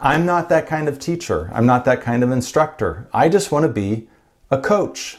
I'm 0.00 0.24
not 0.24 0.48
that 0.48 0.66
kind 0.66 0.88
of 0.88 0.98
teacher, 0.98 1.50
I'm 1.52 1.66
not 1.66 1.84
that 1.84 2.00
kind 2.00 2.22
of 2.22 2.30
instructor. 2.30 3.08
I 3.12 3.28
just 3.28 3.50
want 3.50 3.64
to 3.64 3.68
be 3.68 4.08
a 4.50 4.60
coach. 4.60 5.18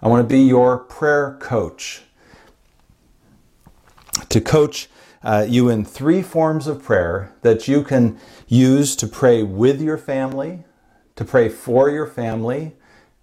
I 0.00 0.08
want 0.08 0.28
to 0.28 0.32
be 0.32 0.42
your 0.42 0.78
prayer 0.78 1.36
coach. 1.40 2.02
To 4.28 4.40
coach 4.40 4.88
uh, 5.22 5.46
you 5.48 5.70
in 5.70 5.84
three 5.84 6.22
forms 6.22 6.66
of 6.66 6.82
prayer 6.82 7.32
that 7.42 7.66
you 7.66 7.82
can 7.82 8.18
use 8.46 8.94
to 8.96 9.06
pray 9.06 9.42
with 9.42 9.80
your 9.80 9.96
family, 9.96 10.64
to 11.16 11.24
pray 11.24 11.48
for 11.48 11.90
your 11.90 12.06
family, 12.06 12.76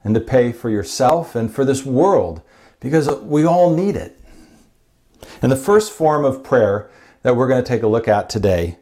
and 0.04 0.16
to 0.16 0.22
pray 0.22 0.52
for 0.52 0.70
yourself 0.70 1.36
and 1.36 1.54
for 1.54 1.64
this 1.64 1.86
world 1.86 2.42
because 2.80 3.08
we 3.22 3.46
all 3.46 3.74
need 3.74 3.96
it. 3.96 4.20
And 5.42 5.52
the 5.52 5.58
first 5.58 5.92
form 5.92 6.26
of 6.26 6.44
prayer 6.44 6.90
that 7.24 7.36
we're 7.36 7.48
going 7.48 7.64
to 7.64 7.68
take 7.68 7.84
a 7.84 7.88
look 7.88 8.08
at 8.08 8.30
today 8.30 8.78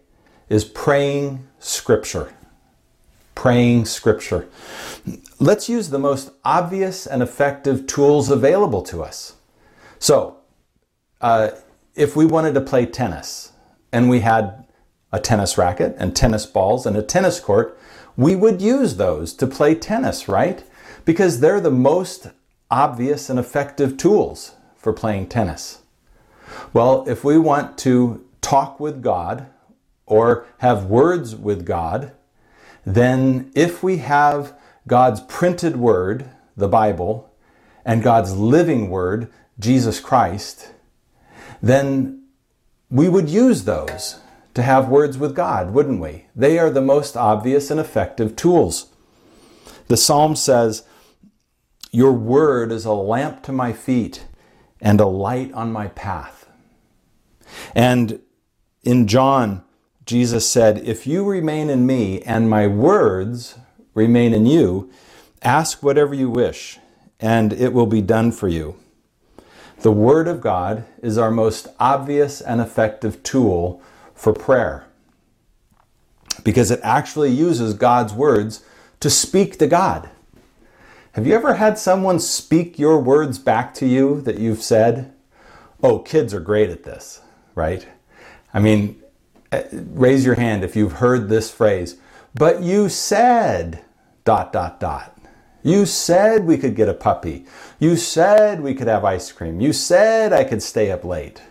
is 0.48 0.66
praying 0.66 1.48
scripture. 1.60 2.34
Praying 3.36 3.86
scripture. 3.86 4.48
Let's 5.40 5.70
use 5.70 5.90
the 5.90 6.00
most 6.00 6.32
obvious 6.44 7.06
and 7.06 7.22
effective 7.22 7.88
tools 7.88 8.30
available 8.30 8.82
to 8.84 9.04
us. 9.04 9.36
So, 10.00 10.38
uh, 11.22 11.52
if 11.96 12.16
we 12.16 12.26
wanted 12.26 12.54
to 12.54 12.62
play 12.62 12.86
tennis 12.86 13.52
and 13.92 14.10
we 14.10 14.22
had 14.22 14.66
a 15.12 15.20
tennis 15.20 15.58
racket 15.58 15.96
and 15.98 16.16
tennis 16.16 16.46
balls 16.46 16.86
and 16.86 16.96
a 16.96 17.02
tennis 17.02 17.40
court, 17.40 17.78
we 18.16 18.36
would 18.36 18.62
use 18.62 18.96
those 18.96 19.34
to 19.34 19.48
play 19.48 19.76
tennis, 19.76 20.28
right? 20.28 20.64
Because 21.06 21.40
they're 21.40 21.62
the 21.62 21.72
most 21.72 22.28
obvious 22.70 23.30
and 23.30 23.40
effective 23.40 23.98
tools 23.98 24.56
for 24.78 24.94
playing 24.94 25.28
tennis. 25.28 25.82
Well, 26.74 27.08
if 27.08 27.24
we 27.24 27.38
want 27.38 27.78
to 27.80 28.26
talk 28.42 28.80
with 28.80 29.02
God 29.02 29.48
or 30.06 30.46
have 30.60 30.86
words 30.86 31.36
with 31.36 31.66
God, 31.66 32.12
then 32.86 33.52
if 33.56 33.84
we 33.84 33.98
have 33.98 34.54
God's 34.88 35.22
printed 35.22 35.78
word, 35.78 36.30
the 36.58 36.68
Bible, 36.68 37.32
and 37.86 38.04
God's 38.04 38.36
living 38.36 38.90
word, 38.90 39.32
Jesus 39.60 40.00
Christ, 40.00 40.72
then 41.62 42.24
we 42.90 43.08
would 43.08 43.30
use 43.30 43.64
those 43.64 44.20
to 44.54 44.64
have 44.64 44.90
words 44.90 45.18
with 45.18 45.36
God, 45.36 45.72
wouldn't 45.72 46.02
we? 46.02 46.26
They 46.36 46.58
are 46.58 46.70
the 46.70 46.82
most 46.82 47.16
obvious 47.16 47.70
and 47.70 47.80
effective 47.80 48.36
tools. 48.36 48.88
The 49.88 49.98
psalm 49.98 50.36
says, 50.36 50.84
Your 51.92 52.14
word 52.14 52.72
is 52.72 52.86
a 52.86 52.94
lamp 52.94 53.44
to 53.44 53.52
my 53.52 53.74
feet 53.74 54.26
and 54.82 55.00
a 55.00 55.06
light 55.06 55.54
on 55.54 55.72
my 55.72 55.88
path. 55.90 56.48
And 57.76 58.22
in 58.84 59.08
John, 59.08 59.64
Jesus 60.06 60.50
said, 60.50 60.80
If 60.80 61.06
you 61.06 61.24
remain 61.28 61.70
in 61.70 61.86
me 61.86 62.22
and 62.22 62.50
my 62.50 62.68
words 62.68 63.58
remain 63.94 64.34
in 64.34 64.46
you, 64.46 64.92
ask 65.42 65.84
whatever 65.84 66.14
you 66.14 66.30
wish, 66.30 66.80
and 67.20 67.54
it 67.54 67.74
will 67.74 67.86
be 67.86 68.02
done 68.02 68.32
for 68.32 68.48
you. 68.48 68.76
The 69.82 69.92
Word 69.92 70.28
of 70.28 70.42
God 70.42 70.86
is 71.02 71.18
our 71.18 71.32
most 71.32 71.68
obvious 71.80 72.42
and 72.42 72.60
effective 72.60 73.24
tool 73.24 73.82
for 74.14 74.34
prayer 74.34 74.86
because 76.44 76.72
it 76.72 76.80
actually 76.84 77.30
uses 77.30 77.74
God's 77.74 78.14
words 78.14 78.64
to 79.00 79.10
speak 79.10 79.58
to 79.60 79.68
God. 79.68 80.10
Have 81.14 81.26
you 81.26 81.34
ever 81.34 81.56
had 81.56 81.78
someone 81.78 82.20
speak 82.20 82.80
your 82.80 83.00
words 83.00 83.40
back 83.40 83.74
to 83.76 83.86
you 83.86 84.22
that 84.22 84.40
you've 84.40 84.62
said? 84.62 85.14
Oh, 85.82 86.00
kids 86.00 86.34
are 86.34 86.40
great 86.40 86.70
at 86.70 86.84
this, 86.84 87.22
right? 87.56 87.88
I 88.54 88.60
mean, 88.60 89.02
eh, 89.52 89.64
raise 89.72 90.26
your 90.26 90.36
hand 90.36 90.64
if 90.64 90.76
you've 90.76 90.94
heard 90.94 91.30
this 91.30 91.52
phrase. 91.52 91.98
But 92.34 92.62
you 92.62 92.90
said, 92.90 93.84
dot, 94.26 94.54
dot, 94.54 94.80
dot. 94.80 95.18
You 95.64 95.86
said 95.86 96.46
we 96.46 96.58
could 96.58 96.76
get 96.76 96.88
a 96.88 96.94
puppy. 96.94 97.46
You 97.80 97.98
said 97.98 98.62
we 98.62 98.74
could 98.74 98.88
have 98.88 99.04
ice 99.04 99.32
cream. 99.32 99.60
You 99.60 99.74
said 99.74 100.32
I 100.32 100.44
could 100.44 100.64
stay 100.64 100.92
up 100.92 101.04
late. 101.04 101.42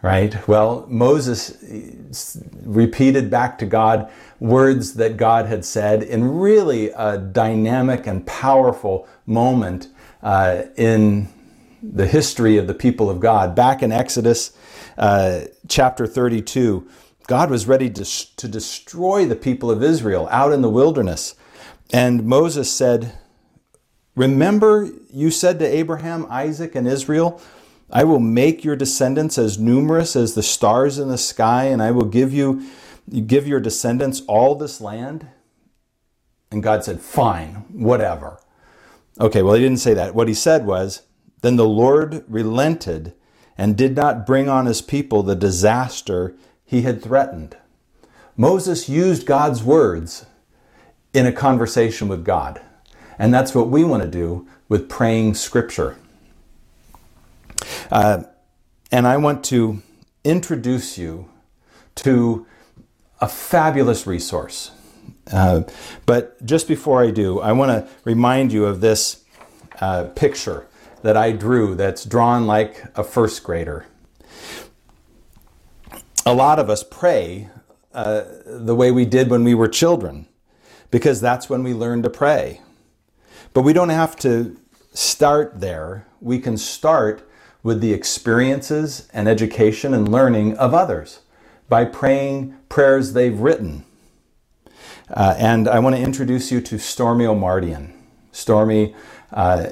Right? 0.00 0.46
Well, 0.46 0.86
Moses 0.88 1.62
eh, 1.64 2.40
repeated 2.62 3.30
back 3.30 3.58
to 3.58 3.66
God 3.66 4.10
words 4.38 4.94
that 4.94 5.16
God 5.16 5.46
had 5.46 5.64
said 5.64 6.04
in 6.04 6.38
really 6.38 6.90
a 6.90 7.18
dynamic 7.18 8.06
and 8.06 8.24
powerful 8.24 9.08
moment 9.26 9.88
uh, 10.22 10.62
in 10.76 11.28
the 11.82 12.06
history 12.06 12.56
of 12.56 12.68
the 12.68 12.74
people 12.74 13.10
of 13.10 13.18
God. 13.18 13.56
Back 13.56 13.82
in 13.82 13.90
Exodus 13.90 14.52
uh, 14.98 15.42
chapter 15.68 16.06
32, 16.06 16.88
God 17.26 17.50
was 17.50 17.66
ready 17.66 17.88
to, 17.90 18.04
to 18.36 18.48
destroy 18.48 19.24
the 19.24 19.36
people 19.36 19.70
of 19.70 19.82
Israel 19.82 20.28
out 20.30 20.52
in 20.52 20.60
the 20.60 20.68
wilderness. 20.68 21.34
And 21.92 22.24
Moses 22.24 22.70
said, 22.70 23.12
Remember, 24.16 24.90
you 25.10 25.30
said 25.30 25.58
to 25.60 25.66
Abraham, 25.66 26.26
Isaac, 26.28 26.74
and 26.74 26.88
Israel, 26.88 27.40
I 27.90 28.04
will 28.04 28.18
make 28.18 28.64
your 28.64 28.76
descendants 28.76 29.38
as 29.38 29.58
numerous 29.58 30.16
as 30.16 30.34
the 30.34 30.42
stars 30.42 30.98
in 30.98 31.08
the 31.08 31.16
sky, 31.16 31.64
and 31.64 31.82
I 31.82 31.92
will 31.92 32.04
give 32.04 32.32
you 32.32 32.66
give 33.26 33.46
your 33.46 33.60
descendants 33.60 34.22
all 34.26 34.54
this 34.54 34.80
land. 34.80 35.28
And 36.50 36.62
God 36.62 36.84
said, 36.84 37.00
Fine, 37.00 37.64
whatever. 37.70 38.40
Okay, 39.20 39.42
well, 39.42 39.54
he 39.54 39.62
didn't 39.62 39.78
say 39.78 39.94
that. 39.94 40.14
What 40.14 40.28
he 40.28 40.34
said 40.34 40.66
was, 40.66 41.02
Then 41.40 41.56
the 41.56 41.68
Lord 41.68 42.24
relented 42.28 43.14
and 43.58 43.76
did 43.76 43.96
not 43.96 44.24
bring 44.24 44.48
on 44.48 44.66
his 44.66 44.80
people 44.80 45.22
the 45.22 45.34
disaster 45.34 46.34
he 46.64 46.82
had 46.82 47.02
threatened. 47.02 47.56
Moses 48.36 48.88
used 48.88 49.26
God's 49.26 49.64
words 49.64 50.24
in 51.12 51.26
a 51.26 51.32
conversation 51.32 52.06
with 52.06 52.24
God. 52.24 52.60
And 53.18 53.34
that's 53.34 53.54
what 53.54 53.68
we 53.68 53.82
want 53.82 54.04
to 54.04 54.08
do 54.08 54.46
with 54.68 54.88
praying 54.88 55.34
scripture. 55.34 55.96
Uh, 57.90 58.22
and 58.92 59.08
I 59.08 59.16
want 59.16 59.42
to 59.46 59.82
introduce 60.22 60.96
you 60.96 61.28
to 61.96 62.46
a 63.20 63.26
fabulous 63.26 64.06
resource. 64.06 64.70
Uh, 65.32 65.62
but 66.06 66.44
just 66.46 66.68
before 66.68 67.02
I 67.02 67.10
do, 67.10 67.40
I 67.40 67.50
want 67.50 67.70
to 67.70 67.92
remind 68.04 68.52
you 68.52 68.66
of 68.66 68.80
this 68.80 69.24
uh, 69.80 70.04
picture 70.04 70.67
that 71.02 71.16
I 71.16 71.32
drew 71.32 71.74
that's 71.74 72.04
drawn 72.04 72.46
like 72.46 72.84
a 72.96 73.04
first 73.04 73.42
grader. 73.42 73.86
A 76.26 76.34
lot 76.34 76.58
of 76.58 76.68
us 76.68 76.82
pray 76.82 77.48
uh, 77.92 78.24
the 78.44 78.74
way 78.74 78.90
we 78.90 79.04
did 79.04 79.30
when 79.30 79.44
we 79.44 79.54
were 79.54 79.68
children 79.68 80.26
because 80.90 81.20
that's 81.20 81.48
when 81.48 81.62
we 81.62 81.72
learned 81.72 82.02
to 82.04 82.10
pray. 82.10 82.60
But 83.54 83.62
we 83.62 83.72
don't 83.72 83.88
have 83.88 84.16
to 84.16 84.56
start 84.92 85.60
there. 85.60 86.06
We 86.20 86.38
can 86.38 86.56
start 86.56 87.28
with 87.62 87.80
the 87.80 87.92
experiences 87.92 89.08
and 89.12 89.28
education 89.28 89.94
and 89.94 90.10
learning 90.10 90.56
of 90.58 90.74
others 90.74 91.20
by 91.68 91.84
praying 91.84 92.56
prayers 92.68 93.12
they've 93.12 93.38
written. 93.38 93.84
Uh, 95.10 95.34
and 95.38 95.68
I 95.68 95.78
want 95.78 95.96
to 95.96 96.02
introduce 96.02 96.52
you 96.52 96.60
to 96.62 96.76
Stormie 96.76 97.26
Omartian. 97.26 97.92
Stormie 98.32 98.94
uh, 99.32 99.70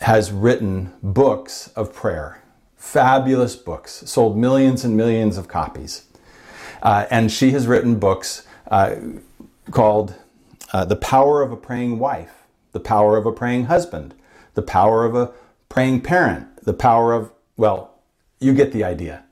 has 0.00 0.32
written 0.32 0.92
books 1.02 1.68
of 1.76 1.94
prayer, 1.94 2.42
fabulous 2.76 3.56
books, 3.56 4.02
sold 4.06 4.36
millions 4.36 4.84
and 4.84 4.96
millions 4.96 5.36
of 5.38 5.48
copies. 5.48 6.06
Uh, 6.82 7.06
and 7.10 7.32
she 7.32 7.50
has 7.52 7.66
written 7.66 7.98
books 7.98 8.46
uh, 8.70 8.96
called 9.70 10.14
uh, 10.72 10.84
The 10.84 10.96
Power 10.96 11.42
of 11.42 11.52
a 11.52 11.56
Praying 11.56 11.98
Wife, 11.98 12.44
The 12.72 12.80
Power 12.80 13.16
of 13.16 13.26
a 13.26 13.32
Praying 13.32 13.66
Husband, 13.66 14.14
The 14.54 14.62
Power 14.62 15.04
of 15.04 15.14
a 15.14 15.32
Praying 15.68 16.02
Parent, 16.02 16.64
The 16.64 16.74
Power 16.74 17.12
of, 17.12 17.32
well, 17.56 17.94
you 18.38 18.54
get 18.54 18.72
the 18.72 18.84
idea. 18.84 19.24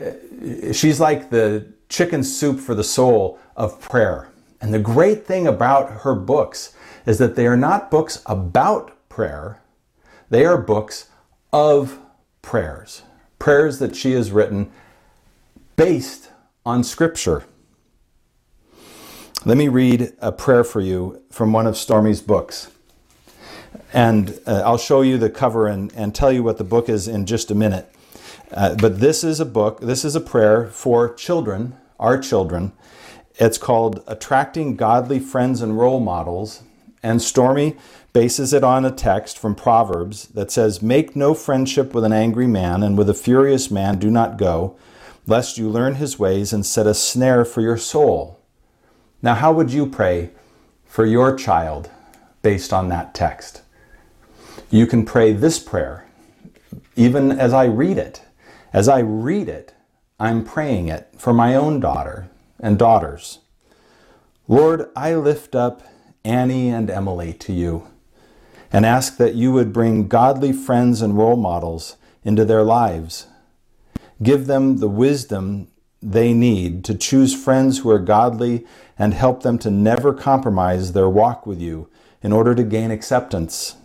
Uh, 0.00 0.72
she's 0.72 1.00
like 1.00 1.30
the 1.30 1.66
chicken 1.88 2.22
soup 2.22 2.60
for 2.60 2.74
the 2.74 2.84
soul 2.84 3.38
of 3.56 3.80
prayer. 3.80 4.28
And 4.60 4.72
the 4.72 4.78
great 4.78 5.26
thing 5.26 5.46
about 5.46 6.02
her 6.02 6.14
books 6.14 6.74
is 7.06 7.18
that 7.18 7.36
they 7.36 7.46
are 7.46 7.56
not 7.56 7.90
books 7.90 8.22
about 8.26 8.96
prayer, 9.08 9.60
they 10.30 10.44
are 10.44 10.58
books 10.58 11.08
of 11.52 11.98
prayers, 12.42 13.02
prayers 13.38 13.78
that 13.78 13.96
she 13.96 14.12
has 14.12 14.30
written 14.30 14.70
based 15.76 16.30
on 16.66 16.84
Scripture. 16.84 17.44
Let 19.44 19.56
me 19.56 19.68
read 19.68 20.12
a 20.20 20.32
prayer 20.32 20.64
for 20.64 20.80
you 20.80 21.22
from 21.30 21.52
one 21.52 21.66
of 21.66 21.74
Stormie's 21.76 22.20
books. 22.20 22.70
And 23.92 24.38
uh, 24.46 24.62
I'll 24.64 24.78
show 24.78 25.02
you 25.02 25.16
the 25.16 25.30
cover 25.30 25.66
and, 25.66 25.92
and 25.94 26.14
tell 26.14 26.32
you 26.32 26.42
what 26.42 26.58
the 26.58 26.64
book 26.64 26.88
is 26.88 27.08
in 27.08 27.24
just 27.24 27.50
a 27.50 27.54
minute. 27.54 27.90
Uh, 28.50 28.74
but 28.74 29.00
this 29.00 29.22
is 29.22 29.40
a 29.40 29.46
book, 29.46 29.80
this 29.80 30.04
is 30.04 30.16
a 30.16 30.20
prayer 30.20 30.66
for 30.66 31.14
children, 31.14 31.76
our 32.00 32.18
children. 32.18 32.72
It's 33.36 33.58
called 33.58 34.02
Attracting 34.06 34.76
Godly 34.76 35.20
Friends 35.20 35.62
and 35.62 35.78
Role 35.78 36.00
Models. 36.00 36.62
And 37.02 37.20
Stormie 37.20 37.78
bases 38.12 38.52
it 38.52 38.64
on 38.64 38.84
a 38.84 38.90
text 38.90 39.38
from 39.38 39.54
Proverbs 39.54 40.28
that 40.28 40.50
says, 40.50 40.82
Make 40.82 41.14
no 41.14 41.34
friendship 41.34 41.94
with 41.94 42.04
an 42.04 42.12
angry 42.12 42.46
man, 42.46 42.82
and 42.82 42.96
with 42.96 43.08
a 43.08 43.14
furious 43.14 43.70
man 43.70 43.98
do 43.98 44.10
not 44.10 44.38
go, 44.38 44.76
lest 45.26 45.58
you 45.58 45.68
learn 45.68 45.96
his 45.96 46.18
ways 46.18 46.52
and 46.52 46.64
set 46.64 46.86
a 46.86 46.94
snare 46.94 47.44
for 47.44 47.60
your 47.60 47.76
soul. 47.76 48.40
Now, 49.20 49.34
how 49.34 49.52
would 49.52 49.72
you 49.72 49.86
pray 49.86 50.30
for 50.84 51.04
your 51.04 51.36
child 51.36 51.90
based 52.42 52.72
on 52.72 52.88
that 52.88 53.14
text? 53.14 53.62
You 54.70 54.86
can 54.86 55.04
pray 55.04 55.32
this 55.32 55.58
prayer, 55.58 56.06
even 56.96 57.32
as 57.32 57.52
I 57.52 57.64
read 57.64 57.98
it. 57.98 58.22
As 58.72 58.88
I 58.88 59.00
read 59.00 59.48
it, 59.48 59.74
I'm 60.20 60.44
praying 60.44 60.88
it 60.88 61.08
for 61.16 61.32
my 61.32 61.54
own 61.54 61.80
daughter 61.80 62.28
and 62.60 62.78
daughters. 62.78 63.38
Lord, 64.46 64.90
I 64.96 65.14
lift 65.14 65.54
up 65.54 65.82
Annie 66.24 66.68
and 66.68 66.90
Emily 66.90 67.32
to 67.34 67.52
you 67.52 67.86
and 68.72 68.84
ask 68.84 69.16
that 69.16 69.34
you 69.34 69.52
would 69.52 69.72
bring 69.72 70.08
godly 70.08 70.52
friends 70.52 71.02
and 71.02 71.16
role 71.16 71.36
models 71.36 71.96
into 72.24 72.44
their 72.44 72.62
lives. 72.62 73.26
Give 74.22 74.46
them 74.46 74.78
the 74.78 74.88
wisdom 74.88 75.68
they 76.02 76.32
need 76.32 76.84
to 76.84 76.94
choose 76.94 77.34
friends 77.34 77.78
who 77.78 77.90
are 77.90 77.98
godly 77.98 78.66
and 78.98 79.14
help 79.14 79.42
them 79.42 79.58
to 79.58 79.70
never 79.70 80.12
compromise 80.12 80.92
their 80.92 81.08
walk 81.08 81.46
with 81.46 81.60
you 81.60 81.88
in 82.22 82.32
order 82.32 82.54
to 82.54 82.62
gain 82.62 82.90
acceptance. 82.90 83.76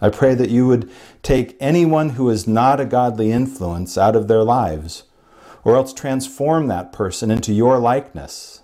I 0.00 0.10
pray 0.10 0.34
that 0.34 0.50
you 0.50 0.66
would 0.66 0.90
take 1.22 1.56
anyone 1.58 2.10
who 2.10 2.30
is 2.30 2.46
not 2.46 2.80
a 2.80 2.84
godly 2.84 3.32
influence 3.32 3.98
out 3.98 4.14
of 4.14 4.28
their 4.28 4.44
lives, 4.44 5.04
or 5.64 5.74
else 5.76 5.92
transform 5.92 6.68
that 6.68 6.92
person 6.92 7.30
into 7.30 7.52
your 7.52 7.78
likeness. 7.78 8.62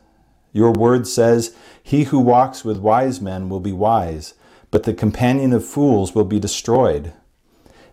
Your 0.52 0.70
word 0.70 1.08
says, 1.08 1.54
He 1.82 2.04
who 2.04 2.20
walks 2.20 2.64
with 2.64 2.78
wise 2.78 3.20
men 3.20 3.48
will 3.48 3.58
be 3.58 3.72
wise, 3.72 4.34
but 4.74 4.82
the 4.82 4.92
companion 4.92 5.52
of 5.52 5.64
fools 5.64 6.16
will 6.16 6.24
be 6.24 6.40
destroyed. 6.40 7.12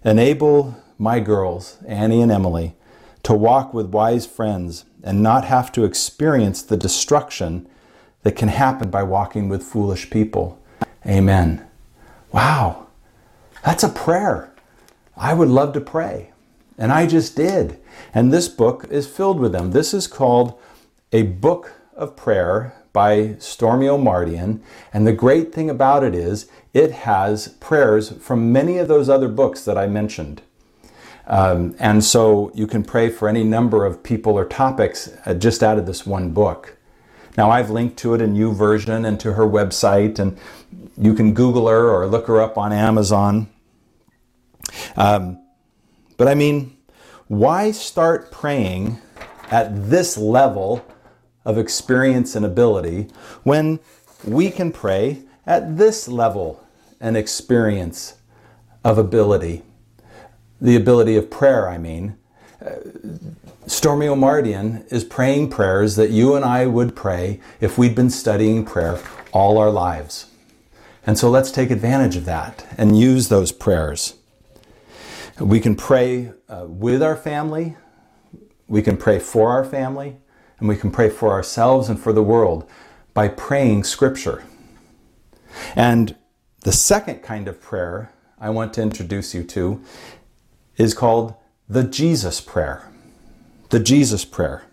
Enable 0.04 0.76
my 0.98 1.20
girls, 1.20 1.78
Annie 1.88 2.24
and 2.24 2.32
Emily, 2.32 2.74
to 3.22 3.36
walk 3.36 3.72
with 3.72 3.94
wise 3.94 4.26
friends 4.26 4.86
and 5.04 5.22
not 5.22 5.46
have 5.46 5.72
to 5.74 5.84
experience 5.84 6.64
the 6.64 6.76
destruction 6.76 7.70
that 8.24 8.36
can 8.36 8.50
happen 8.50 8.90
by 8.90 9.04
walking 9.04 9.48
with 9.48 9.62
foolish 9.62 10.10
people. 10.10 10.60
Amen. 11.06 11.64
Wow, 12.32 12.88
that's 13.64 13.84
a 13.84 13.90
prayer. 13.90 14.52
I 15.16 15.36
would 15.36 15.50
love 15.50 15.74
to 15.74 15.82
pray. 15.82 16.32
And 16.80 16.92
I 16.92 17.06
just 17.06 17.36
did. 17.36 17.80
And 18.12 18.34
this 18.34 18.48
book 18.48 18.88
is 18.90 19.06
filled 19.06 19.40
with 19.40 19.52
them. 19.52 19.70
This 19.70 19.94
is 19.94 20.08
called 20.08 20.60
A 21.12 21.22
Book 21.22 21.74
of 21.96 22.16
Prayer 22.16 22.74
by 22.94 23.36
Stormie 23.40 23.88
Omartian. 23.88 24.62
And 24.92 25.06
the 25.06 25.14
great 25.14 25.54
thing 25.54 25.70
about 25.70 26.04
it 26.04 26.16
is 26.16 26.50
it 26.74 26.92
has 26.92 27.50
prayers 27.60 28.12
from 28.12 28.52
many 28.52 28.78
of 28.78 28.88
those 28.88 29.10
other 29.10 29.28
books 29.28 29.66
that 29.66 29.78
I 29.78 29.88
mentioned. 29.88 30.42
Um, 31.28 31.76
and 31.80 32.04
so 32.04 32.52
you 32.54 32.68
can 32.68 32.84
pray 32.84 33.10
for 33.10 33.30
any 33.30 33.44
number 33.44 33.86
of 33.86 34.04
people 34.04 34.34
or 34.34 34.46
topics 34.46 35.10
uh, 35.26 35.34
just 35.34 35.64
out 35.64 35.78
of 35.78 35.86
this 35.86 36.06
one 36.06 36.32
book. 36.32 36.78
Now, 37.38 37.50
I've 37.50 37.70
linked 37.70 37.98
to 38.00 38.14
it 38.14 38.22
in 38.22 38.36
YouVersion 38.36 39.08
and 39.08 39.20
to 39.22 39.34
her 39.34 39.46
website, 39.46 40.20
and 40.20 40.38
you 40.98 41.14
can 41.14 41.34
Google 41.34 41.68
her 41.68 41.90
or 41.90 42.06
look 42.08 42.28
her 42.28 42.42
up 42.42 42.58
on 42.58 42.74
Amazon. 42.74 43.50
Um, 44.98 45.42
but 46.18 46.28
I 46.28 46.36
mean, 46.36 46.76
why 47.28 47.72
start 47.72 48.32
praying 48.32 49.00
at 49.50 49.90
this 49.90 50.18
level 50.18 50.86
of 51.46 51.58
experience 51.58 52.36
and 52.36 52.46
ability 52.46 53.08
when 53.44 53.80
we 54.26 54.52
can 54.52 54.72
pray 54.72 55.24
at 55.46 55.78
this 55.78 56.08
level 56.08 56.66
an 57.00 57.16
experience 57.16 58.16
of 58.84 58.98
ability? 58.98 59.64
The 60.60 60.76
ability 60.76 61.16
of 61.16 61.30
prayer, 61.30 61.70
I 61.70 61.78
mean. 61.78 62.18
Uh, 62.64 62.76
Stormie 63.66 64.08
Omartian 64.08 64.92
is 64.92 65.04
praying 65.04 65.50
prayers 65.50 65.96
that 65.96 66.10
you 66.10 66.36
and 66.36 66.44
I 66.44 66.66
would 66.66 66.96
pray 66.96 67.40
if 67.60 67.78
we'd 67.78 67.96
been 67.96 68.10
studying 68.10 68.66
prayer 68.66 69.00
all 69.32 69.58
our 69.58 69.72
lives. 69.72 70.28
And 71.06 71.18
so 71.18 71.30
let's 71.30 71.52
take 71.52 71.72
advantage 71.72 72.16
of 72.16 72.26
that 72.26 72.66
and 72.78 72.98
use 72.98 73.30
those 73.30 73.52
prayers. 73.52 74.16
We 75.40 75.60
can 75.60 75.76
pray 75.76 76.34
uh, 76.48 76.66
with 76.68 77.02
our 77.02 77.16
family, 77.16 77.76
we 78.68 78.82
can 78.82 78.98
pray 78.98 79.18
for 79.20 79.50
our 79.50 79.66
family, 79.66 80.18
and 80.60 80.70
we 80.70 80.76
can 80.76 80.92
pray 80.92 81.10
for 81.10 81.32
ourselves 81.32 81.90
and 81.90 82.00
for 82.00 82.14
the 82.14 82.22
world 82.24 82.70
by 83.14 83.28
praying 83.28 83.84
Scripture. 83.84 84.44
And 85.76 86.16
the 86.62 86.72
second 86.72 87.24
kind 87.24 87.48
of 87.48 87.62
prayer 87.62 88.14
I 88.40 88.50
want 88.50 88.74
to 88.74 88.82
introduce 88.82 89.34
you 89.34 89.44
to 89.46 89.82
is 90.78 90.94
called 90.94 91.36
the 91.70 91.84
Jesus 91.84 92.42
Prayer. 92.42 92.92
The 93.70 93.80
Jesus 93.80 94.26
Prayer. 94.26 94.64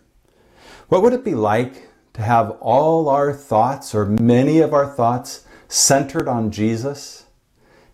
What 0.89 1.03
would 1.03 1.13
it 1.13 1.25
be 1.25 1.35
like 1.35 1.89
to 2.15 2.23
have 2.23 2.51
all 2.61 3.09
our 3.09 3.33
thoughts, 3.33 3.95
or 3.95 4.07
many 4.07 4.61
of 4.61 4.73
our 4.73 4.87
thoughts, 4.87 5.45
centered 5.69 6.27
on 6.27 6.51
Jesus 6.51 7.27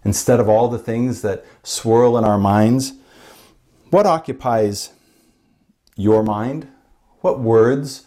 instead 0.05 0.39
of 0.39 0.49
all 0.49 0.69
the 0.69 0.79
things 0.79 1.23
that 1.23 1.45
swirl 1.63 2.17
in 2.17 2.25
our 2.25 2.39
minds? 2.39 2.95
What 3.91 4.07
occupies 4.07 4.93
your 5.97 6.23
mind? 6.23 6.69
What 7.21 7.41
words, 7.41 8.07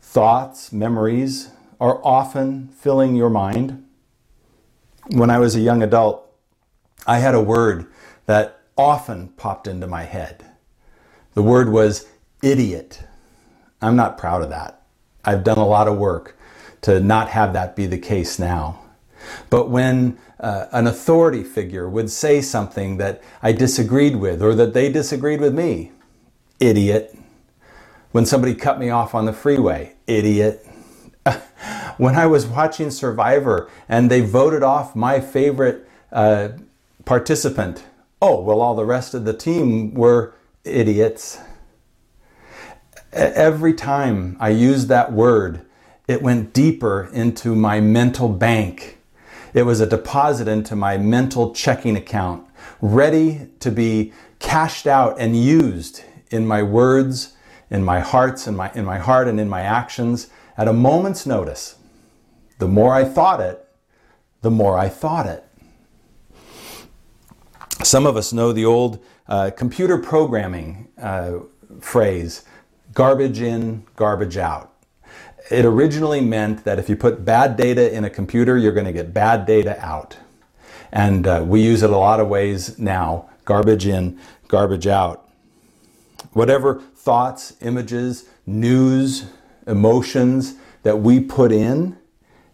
thoughts, 0.00 0.72
memories 0.72 1.50
are 1.80 2.00
often 2.04 2.68
filling 2.68 3.16
your 3.16 3.30
mind? 3.30 3.84
When 5.12 5.28
I 5.28 5.38
was 5.38 5.54
a 5.54 5.60
young 5.60 5.82
adult, 5.82 6.26
I 7.06 7.18
had 7.18 7.34
a 7.34 7.40
word 7.40 7.86
that 8.24 8.60
often 8.78 9.28
popped 9.28 9.66
into 9.66 9.86
my 9.86 10.04
head. 10.04 10.44
The 11.34 11.42
word 11.42 11.68
was 11.68 12.06
idiot. 12.42 13.02
I'm 13.82 13.94
not 13.94 14.16
proud 14.16 14.40
of 14.40 14.48
that. 14.48 14.82
I've 15.22 15.44
done 15.44 15.58
a 15.58 15.66
lot 15.66 15.86
of 15.86 15.98
work 15.98 16.38
to 16.82 16.98
not 16.98 17.28
have 17.28 17.52
that 17.52 17.76
be 17.76 17.84
the 17.84 17.98
case 17.98 18.38
now. 18.38 18.80
But 19.50 19.68
when 19.68 20.18
uh, 20.40 20.66
an 20.72 20.86
authority 20.86 21.44
figure 21.44 21.88
would 21.88 22.10
say 22.10 22.40
something 22.40 22.96
that 22.96 23.22
I 23.42 23.52
disagreed 23.52 24.16
with 24.16 24.42
or 24.42 24.54
that 24.54 24.72
they 24.72 24.90
disagreed 24.90 25.40
with 25.40 25.54
me, 25.54 25.92
idiot. 26.58 27.14
When 28.12 28.24
somebody 28.24 28.54
cut 28.54 28.78
me 28.78 28.88
off 28.88 29.14
on 29.14 29.26
the 29.26 29.32
freeway, 29.32 29.94
idiot. 30.06 30.66
when 31.96 32.16
I 32.16 32.26
was 32.26 32.46
watching 32.46 32.90
Survivor 32.90 33.70
and 33.88 34.10
they 34.10 34.20
voted 34.20 34.62
off 34.62 34.96
my 34.96 35.20
favorite 35.20 35.88
uh, 36.10 36.50
participant, 37.04 37.84
oh, 38.20 38.40
well, 38.40 38.60
all 38.60 38.74
the 38.74 38.84
rest 38.84 39.14
of 39.14 39.24
the 39.24 39.32
team 39.32 39.94
were 39.94 40.34
idiots. 40.64 41.38
Every 43.12 43.74
time 43.74 44.36
I 44.40 44.50
used 44.50 44.88
that 44.88 45.12
word, 45.12 45.62
it 46.08 46.22
went 46.22 46.52
deeper 46.52 47.10
into 47.12 47.54
my 47.54 47.80
mental 47.80 48.28
bank. 48.28 48.98
It 49.54 49.64
was 49.64 49.80
a 49.80 49.86
deposit 49.86 50.48
into 50.48 50.74
my 50.74 50.96
mental 50.96 51.54
checking 51.54 51.96
account, 51.96 52.46
ready 52.80 53.48
to 53.60 53.70
be 53.70 54.12
cashed 54.38 54.86
out 54.86 55.16
and 55.18 55.36
used 55.36 56.02
in 56.30 56.46
my 56.46 56.62
words, 56.62 57.34
in 57.70 57.84
my 57.84 58.00
hearts, 58.00 58.46
in 58.46 58.56
my, 58.56 58.72
in 58.74 58.84
my 58.84 58.98
heart, 58.98 59.28
and 59.28 59.38
in 59.38 59.48
my 59.48 59.60
actions 59.60 60.28
at 60.56 60.68
a 60.68 60.72
moment's 60.72 61.26
notice. 61.26 61.76
The 62.58 62.68
more 62.68 62.94
I 62.94 63.04
thought 63.04 63.40
it, 63.40 63.66
the 64.42 64.50
more 64.50 64.78
I 64.78 64.88
thought 64.88 65.26
it. 65.26 65.44
Some 67.82 68.06
of 68.06 68.16
us 68.16 68.32
know 68.32 68.52
the 68.52 68.64
old 68.64 69.02
uh, 69.28 69.50
computer 69.50 69.98
programming 69.98 70.88
uh, 71.00 71.38
phrase 71.80 72.44
garbage 72.92 73.40
in, 73.40 73.84
garbage 73.96 74.36
out. 74.36 74.72
It 75.50 75.64
originally 75.64 76.20
meant 76.20 76.64
that 76.64 76.78
if 76.78 76.88
you 76.88 76.96
put 76.96 77.24
bad 77.24 77.56
data 77.56 77.92
in 77.92 78.04
a 78.04 78.10
computer, 78.10 78.56
you're 78.58 78.72
going 78.72 78.86
to 78.86 78.92
get 78.92 79.12
bad 79.12 79.46
data 79.46 79.78
out. 79.84 80.16
And 80.92 81.26
uh, 81.26 81.44
we 81.46 81.62
use 81.62 81.82
it 81.82 81.90
a 81.90 81.96
lot 81.96 82.20
of 82.20 82.28
ways 82.28 82.78
now 82.78 83.30
garbage 83.44 83.86
in, 83.86 84.18
garbage 84.46 84.86
out. 84.86 85.28
Whatever 86.32 86.80
thoughts, 86.94 87.54
images, 87.60 88.26
news, 88.46 89.26
emotions 89.66 90.54
that 90.82 91.00
we 91.00 91.20
put 91.20 91.52
in 91.52 91.96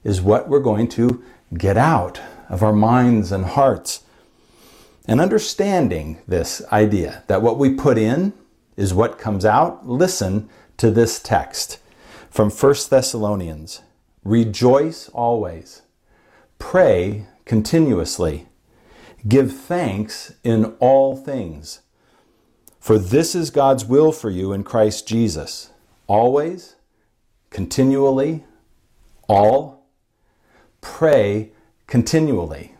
is 0.04 0.20
what 0.20 0.48
we're 0.48 0.60
going 0.60 0.88
to 0.88 1.22
get 1.56 1.76
out 1.76 2.20
of 2.48 2.62
our 2.62 2.72
minds 2.72 3.32
and 3.32 3.44
hearts. 3.44 4.04
And 5.06 5.20
understanding 5.20 6.18
this 6.26 6.62
idea 6.70 7.24
that 7.26 7.42
what 7.42 7.58
we 7.58 7.74
put 7.74 7.98
in 7.98 8.32
is 8.76 8.92
what 8.92 9.18
comes 9.18 9.44
out, 9.44 9.88
listen 9.88 10.48
to 10.76 10.90
this 10.90 11.20
text 11.20 11.78
from 12.30 12.50
1 12.50 12.74
Thessalonians 12.90 13.82
Rejoice 14.24 15.08
always, 15.10 15.82
pray 16.58 17.26
continuously, 17.46 18.48
give 19.26 19.56
thanks 19.56 20.34
in 20.44 20.76
all 20.80 21.16
things. 21.16 21.80
For 22.78 22.98
this 22.98 23.34
is 23.34 23.50
God's 23.50 23.84
will 23.84 24.12
for 24.12 24.28
you 24.28 24.52
in 24.52 24.64
Christ 24.64 25.08
Jesus. 25.08 25.70
Always, 26.06 26.76
continually, 27.50 28.44
all, 29.28 29.86
pray 30.80 31.50
continually. 31.86 32.74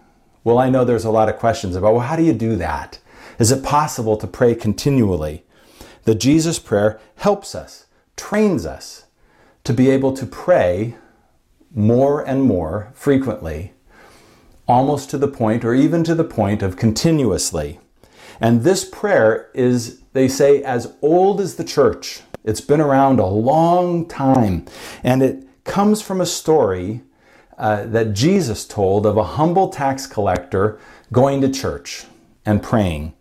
Well, 0.44 0.58
I 0.58 0.70
know 0.70 0.84
there's 0.84 1.04
a 1.04 1.10
lot 1.10 1.28
of 1.28 1.38
questions 1.38 1.76
about, 1.76 1.94
well, 1.94 2.06
how 2.06 2.16
do 2.16 2.22
you 2.22 2.32
do 2.32 2.56
that? 2.56 3.00
Is 3.38 3.50
it 3.50 3.62
possible 3.62 4.16
to 4.16 4.26
pray 4.26 4.54
continually? 4.54 5.44
The 6.04 6.14
Jesus 6.14 6.58
prayer 6.58 7.00
helps 7.16 7.54
us, 7.54 7.86
trains 8.16 8.64
us 8.64 9.04
to 9.64 9.72
be 9.72 9.90
able 9.90 10.12
to 10.14 10.26
pray 10.26 10.96
more 11.74 12.26
and 12.26 12.42
more 12.42 12.90
frequently, 12.94 13.74
almost 14.66 15.10
to 15.10 15.18
the 15.18 15.28
point, 15.28 15.64
or 15.64 15.74
even 15.74 16.02
to 16.04 16.14
the 16.14 16.24
point 16.24 16.62
of 16.62 16.76
continuously. 16.76 17.78
And 18.40 18.62
this 18.62 18.84
prayer 18.84 19.50
is, 19.54 20.00
they 20.12 20.28
say, 20.28 20.62
as 20.62 20.94
old 21.02 21.40
as 21.40 21.56
the 21.56 21.64
church. 21.64 22.22
It's 22.44 22.60
been 22.60 22.80
around 22.80 23.20
a 23.20 23.26
long 23.26 24.06
time. 24.06 24.66
And 25.02 25.22
it 25.22 25.46
comes 25.64 26.00
from 26.02 26.20
a 26.20 26.26
story 26.26 27.02
uh, 27.58 27.86
that 27.86 28.14
Jesus 28.14 28.66
told 28.66 29.04
of 29.04 29.16
a 29.16 29.24
humble 29.24 29.68
tax 29.68 30.06
collector 30.06 30.78
going 31.12 31.40
to 31.40 31.50
church 31.50 32.06
and 32.46 32.62
praying. 32.62 33.14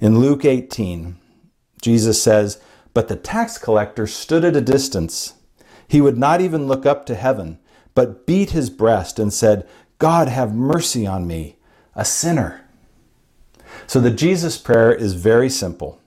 In 0.00 0.18
Luke 0.18 0.44
18, 0.44 1.16
Jesus 1.80 2.22
says, 2.22 2.60
But 2.92 3.08
the 3.08 3.16
tax 3.16 3.56
collector 3.56 4.06
stood 4.06 4.44
at 4.44 4.56
a 4.56 4.60
distance. 4.60 5.34
He 5.86 6.00
would 6.00 6.18
not 6.18 6.40
even 6.40 6.66
look 6.66 6.84
up 6.84 7.06
to 7.06 7.14
heaven, 7.14 7.58
but 7.94 8.26
beat 8.26 8.50
his 8.50 8.70
breast 8.70 9.18
and 9.18 9.32
said, 9.32 9.68
God, 9.98 10.28
have 10.28 10.54
mercy 10.54 11.06
on 11.06 11.26
me, 11.26 11.56
a 11.94 12.04
sinner. 12.04 12.66
So 13.86 14.00
the 14.00 14.10
Jesus 14.10 14.58
prayer 14.58 14.92
is 14.92 15.14
very 15.14 15.48
simple. 15.48 16.00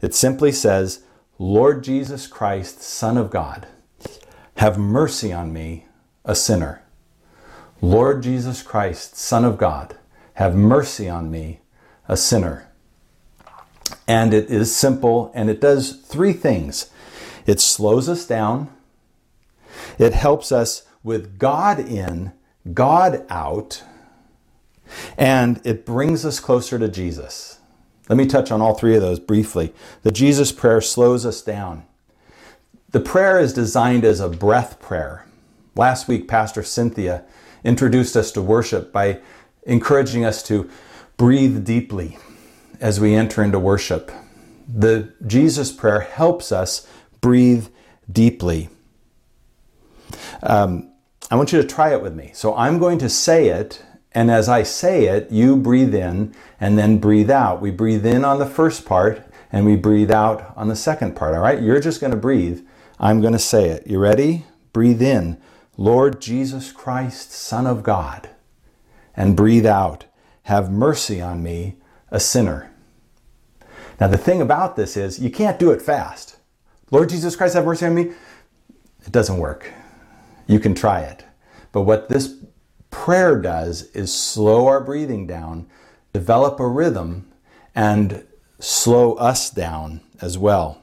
It 0.00 0.14
simply 0.14 0.52
says, 0.52 1.02
Lord 1.38 1.84
Jesus 1.84 2.26
Christ, 2.26 2.82
Son 2.82 3.18
of 3.18 3.30
God, 3.30 3.66
have 4.56 4.78
mercy 4.78 5.32
on 5.32 5.52
me, 5.52 5.86
a 6.24 6.34
sinner. 6.34 6.82
Lord 7.82 8.22
Jesus 8.22 8.62
Christ, 8.62 9.16
Son 9.16 9.44
of 9.44 9.58
God, 9.58 9.96
have 10.34 10.54
mercy 10.54 11.08
on 11.08 11.30
me, 11.30 11.60
a 12.08 12.16
sinner. 12.16 12.68
And 14.08 14.32
it 14.32 14.50
is 14.50 14.74
simple 14.74 15.30
and 15.34 15.50
it 15.50 15.60
does 15.60 15.96
three 15.96 16.32
things 16.32 16.90
it 17.46 17.60
slows 17.60 18.08
us 18.08 18.26
down, 18.26 18.70
it 19.98 20.14
helps 20.14 20.50
us 20.50 20.82
with 21.04 21.38
God 21.38 21.78
in, 21.78 22.32
God 22.74 23.24
out, 23.30 23.84
and 25.16 25.60
it 25.64 25.86
brings 25.86 26.24
us 26.24 26.40
closer 26.40 26.78
to 26.78 26.88
Jesus. 26.88 27.55
Let 28.08 28.16
me 28.16 28.26
touch 28.26 28.50
on 28.50 28.60
all 28.60 28.74
three 28.74 28.94
of 28.94 29.02
those 29.02 29.18
briefly. 29.18 29.72
The 30.02 30.12
Jesus 30.12 30.52
prayer 30.52 30.80
slows 30.80 31.26
us 31.26 31.42
down. 31.42 31.84
The 32.90 33.00
prayer 33.00 33.38
is 33.38 33.52
designed 33.52 34.04
as 34.04 34.20
a 34.20 34.28
breath 34.28 34.80
prayer. 34.80 35.26
Last 35.74 36.08
week, 36.08 36.28
Pastor 36.28 36.62
Cynthia 36.62 37.24
introduced 37.64 38.16
us 38.16 38.30
to 38.32 38.42
worship 38.42 38.92
by 38.92 39.20
encouraging 39.64 40.24
us 40.24 40.42
to 40.44 40.70
breathe 41.16 41.64
deeply 41.64 42.18
as 42.80 43.00
we 43.00 43.14
enter 43.14 43.42
into 43.42 43.58
worship. 43.58 44.10
The 44.72 45.12
Jesus 45.26 45.72
prayer 45.72 46.00
helps 46.00 46.52
us 46.52 46.86
breathe 47.20 47.68
deeply. 48.10 48.68
Um, 50.42 50.92
I 51.30 51.34
want 51.34 51.52
you 51.52 51.60
to 51.60 51.66
try 51.66 51.92
it 51.92 52.02
with 52.02 52.14
me. 52.14 52.30
So 52.34 52.54
I'm 52.54 52.78
going 52.78 52.98
to 52.98 53.08
say 53.08 53.48
it, 53.48 53.82
and 54.16 54.30
as 54.30 54.48
I 54.48 54.62
say 54.62 55.04
it, 55.04 55.30
you 55.30 55.58
breathe 55.58 55.94
in 55.94 56.34
and 56.58 56.78
then 56.78 56.96
breathe 56.96 57.30
out. 57.30 57.60
We 57.60 57.70
breathe 57.70 58.06
in 58.06 58.24
on 58.24 58.38
the 58.38 58.46
first 58.46 58.86
part 58.86 59.22
and 59.52 59.66
we 59.66 59.76
breathe 59.76 60.10
out 60.10 60.54
on 60.56 60.68
the 60.68 60.74
second 60.74 61.14
part, 61.14 61.34
all 61.34 61.42
right? 61.42 61.60
You're 61.60 61.80
just 61.80 62.00
going 62.00 62.12
to 62.12 62.16
breathe. 62.16 62.66
I'm 62.98 63.20
going 63.20 63.34
to 63.34 63.38
say 63.38 63.68
it. 63.68 63.86
You 63.86 63.98
ready? 63.98 64.46
Breathe 64.72 65.02
in. 65.02 65.36
Lord 65.76 66.22
Jesus 66.22 66.72
Christ, 66.72 67.30
Son 67.30 67.66
of 67.66 67.82
God, 67.82 68.30
and 69.14 69.36
breathe 69.36 69.66
out, 69.66 70.06
have 70.44 70.72
mercy 70.72 71.20
on 71.20 71.42
me, 71.42 71.76
a 72.10 72.18
sinner. 72.18 72.72
Now, 74.00 74.08
the 74.08 74.16
thing 74.16 74.40
about 74.40 74.76
this 74.76 74.96
is 74.96 75.18
you 75.18 75.30
can't 75.30 75.58
do 75.58 75.72
it 75.72 75.82
fast. 75.82 76.38
Lord 76.90 77.10
Jesus 77.10 77.36
Christ, 77.36 77.54
have 77.54 77.66
mercy 77.66 77.84
on 77.84 77.94
me. 77.94 78.12
It 79.04 79.12
doesn't 79.12 79.36
work. 79.36 79.70
You 80.46 80.58
can 80.58 80.74
try 80.74 81.00
it. 81.00 81.22
But 81.70 81.82
what 81.82 82.08
this 82.08 82.36
prayer 82.96 83.36
does 83.36 83.82
is 83.92 84.12
slow 84.12 84.66
our 84.66 84.80
breathing 84.80 85.26
down, 85.26 85.66
develop 86.14 86.58
a 86.58 86.66
rhythm, 86.66 87.30
and 87.74 88.26
slow 88.58 89.12
us 89.16 89.50
down 89.50 90.00
as 90.22 90.38
well. 90.38 90.80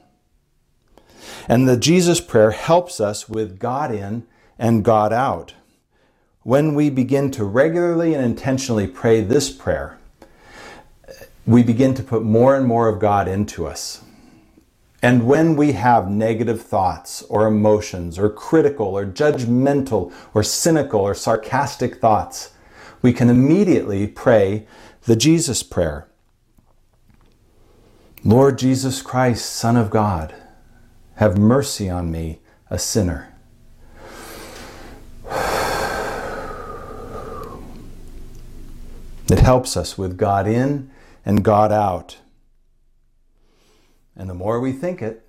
And 1.48 1.68
the 1.68 1.76
Jesus 1.76 2.20
prayer 2.20 2.52
helps 2.52 3.00
us 3.00 3.28
with 3.28 3.58
God 3.58 3.92
in 3.92 4.26
and 4.60 4.84
God 4.84 5.12
out. 5.12 5.54
When 6.44 6.76
we 6.76 6.88
begin 6.88 7.32
to 7.32 7.44
regularly 7.44 8.14
and 8.14 8.24
intentionally 8.24 8.86
pray 8.86 9.20
this 9.20 9.50
prayer, 9.50 9.98
we 11.44 11.64
begin 11.64 11.94
to 11.94 12.02
put 12.04 12.22
more 12.22 12.56
and 12.56 12.64
more 12.64 12.86
of 12.88 13.00
God 13.00 13.26
into 13.26 13.66
us. 13.66 14.03
And 15.04 15.26
when 15.26 15.54
we 15.54 15.72
have 15.72 16.10
negative 16.10 16.62
thoughts 16.62 17.20
or 17.28 17.46
emotions 17.46 18.18
or 18.18 18.30
critical 18.30 18.86
or 18.86 19.04
judgmental 19.04 20.10
or 20.32 20.42
cynical 20.42 21.02
or 21.02 21.14
sarcastic 21.14 21.96
thoughts, 21.96 22.52
we 23.02 23.12
can 23.12 23.28
immediately 23.28 24.06
pray 24.06 24.66
the 25.02 25.14
Jesus 25.14 25.62
prayer 25.62 26.08
Lord 28.24 28.56
Jesus 28.56 29.02
Christ, 29.02 29.54
Son 29.54 29.76
of 29.76 29.90
God, 29.90 30.34
have 31.16 31.36
mercy 31.36 31.90
on 31.90 32.10
me, 32.10 32.40
a 32.70 32.78
sinner. 32.78 33.36
It 39.30 39.40
helps 39.40 39.76
us 39.76 39.98
with 39.98 40.16
God 40.16 40.46
in 40.46 40.90
and 41.26 41.44
God 41.44 41.72
out. 41.72 42.16
And 44.16 44.28
the 44.28 44.34
more 44.34 44.60
we 44.60 44.72
think 44.72 45.02
it, 45.02 45.26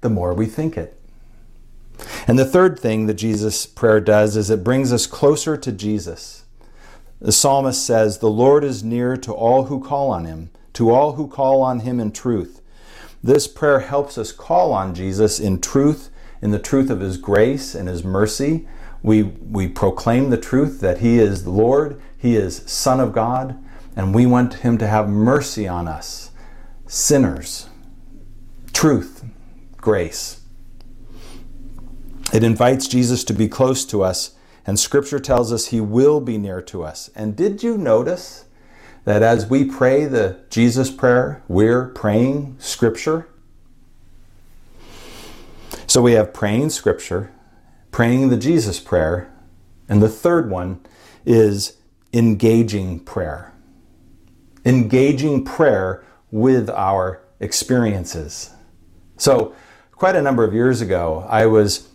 the 0.00 0.10
more 0.10 0.34
we 0.34 0.46
think 0.46 0.76
it. 0.76 1.00
And 2.26 2.38
the 2.38 2.44
third 2.44 2.78
thing 2.78 3.06
that 3.06 3.14
Jesus' 3.14 3.66
prayer 3.66 4.00
does 4.00 4.36
is 4.36 4.50
it 4.50 4.64
brings 4.64 4.92
us 4.92 5.06
closer 5.06 5.56
to 5.56 5.72
Jesus. 5.72 6.44
The 7.20 7.32
psalmist 7.32 7.84
says, 7.84 8.18
The 8.18 8.30
Lord 8.30 8.64
is 8.64 8.82
near 8.82 9.16
to 9.18 9.32
all 9.32 9.64
who 9.64 9.82
call 9.82 10.10
on 10.10 10.24
him, 10.24 10.50
to 10.74 10.90
all 10.90 11.14
who 11.14 11.28
call 11.28 11.62
on 11.62 11.80
him 11.80 12.00
in 12.00 12.12
truth. 12.12 12.62
This 13.22 13.46
prayer 13.46 13.80
helps 13.80 14.16
us 14.16 14.32
call 14.32 14.72
on 14.72 14.94
Jesus 14.94 15.38
in 15.38 15.60
truth, 15.60 16.08
in 16.40 16.50
the 16.50 16.58
truth 16.58 16.88
of 16.88 17.00
his 17.00 17.18
grace 17.18 17.74
and 17.74 17.88
his 17.88 18.02
mercy. 18.02 18.66
We, 19.02 19.22
we 19.22 19.68
proclaim 19.68 20.30
the 20.30 20.38
truth 20.38 20.80
that 20.80 20.98
he 20.98 21.18
is 21.18 21.44
the 21.44 21.50
Lord, 21.50 22.00
he 22.16 22.36
is 22.36 22.62
Son 22.66 23.00
of 23.00 23.12
God, 23.12 23.62
and 23.94 24.14
we 24.14 24.24
want 24.24 24.54
him 24.54 24.78
to 24.78 24.86
have 24.86 25.08
mercy 25.08 25.68
on 25.68 25.88
us, 25.88 26.30
sinners. 26.86 27.69
Truth, 28.80 29.26
grace. 29.76 30.40
It 32.32 32.42
invites 32.42 32.88
Jesus 32.88 33.24
to 33.24 33.34
be 33.34 33.46
close 33.46 33.84
to 33.84 34.02
us, 34.02 34.36
and 34.66 34.80
Scripture 34.80 35.18
tells 35.18 35.52
us 35.52 35.66
He 35.66 35.82
will 35.82 36.18
be 36.18 36.38
near 36.38 36.62
to 36.62 36.82
us. 36.82 37.10
And 37.14 37.36
did 37.36 37.62
you 37.62 37.76
notice 37.76 38.46
that 39.04 39.22
as 39.22 39.50
we 39.50 39.66
pray 39.66 40.06
the 40.06 40.40
Jesus 40.48 40.90
prayer, 40.90 41.42
we're 41.46 41.88
praying 41.88 42.56
Scripture? 42.58 43.28
So 45.86 46.00
we 46.00 46.12
have 46.12 46.32
praying 46.32 46.70
Scripture, 46.70 47.30
praying 47.90 48.30
the 48.30 48.38
Jesus 48.38 48.80
prayer, 48.80 49.30
and 49.90 50.02
the 50.02 50.08
third 50.08 50.48
one 50.48 50.80
is 51.26 51.76
engaging 52.14 53.00
prayer. 53.00 53.52
Engaging 54.64 55.44
prayer 55.44 56.02
with 56.30 56.70
our 56.70 57.20
experiences. 57.40 58.54
So, 59.20 59.54
quite 59.92 60.16
a 60.16 60.22
number 60.22 60.44
of 60.44 60.54
years 60.54 60.80
ago, 60.80 61.26
I 61.28 61.44
was 61.44 61.90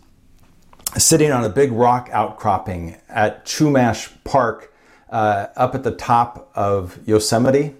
sitting 0.95 1.32
on 1.32 1.43
a 1.43 1.49
big 1.49 1.71
rock 1.71 2.07
outcropping 2.11 2.97
at 3.09 3.47
Chumash 3.47 4.11
Park 4.23 4.71
uh, 5.09 5.47
up 5.55 5.73
at 5.73 5.82
the 5.82 5.89
top 5.89 6.51
of 6.53 6.99
Yosemite. 7.07 7.73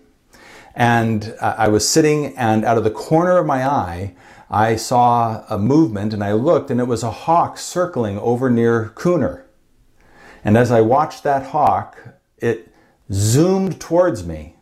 And 0.74 1.36
uh, 1.40 1.54
I 1.60 1.68
was 1.68 1.88
sitting, 1.88 2.36
and 2.36 2.66
out 2.66 2.80
of 2.80 2.84
the 2.84 2.90
corner 2.90 3.38
of 3.38 3.46
my 3.46 3.64
eye, 3.64 4.16
I 4.50 4.78
saw 4.78 5.46
a 5.48 5.60
movement, 5.60 6.12
and 6.12 6.24
I 6.24 6.34
looked, 6.34 6.72
and 6.72 6.80
it 6.80 6.86
was 6.86 7.04
a 7.04 7.12
hawk 7.12 7.60
circling 7.60 8.18
over 8.18 8.50
near 8.50 8.94
Cooner. 8.96 9.44
And 10.44 10.58
as 10.58 10.72
I 10.72 10.82
watched 10.82 11.22
that 11.22 11.52
hawk, 11.52 12.00
it 12.40 12.74
zoomed 13.12 13.80
towards 13.80 14.26
me 14.26 14.55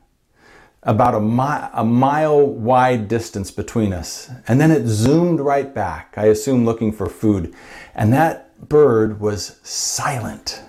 about 0.83 1.15
a, 1.15 1.19
mi- 1.19 1.69
a 1.73 1.83
mile 1.83 2.45
wide 2.45 3.07
distance 3.07 3.51
between 3.51 3.93
us. 3.93 4.29
And 4.47 4.59
then 4.59 4.71
it 4.71 4.85
zoomed 4.85 5.39
right 5.39 5.73
back, 5.73 6.13
I 6.17 6.25
assume 6.25 6.65
looking 6.65 6.91
for 6.91 7.07
food. 7.07 7.53
And 7.95 8.11
that 8.13 8.69
bird 8.69 9.19
was 9.19 9.59
silent. 9.63 10.61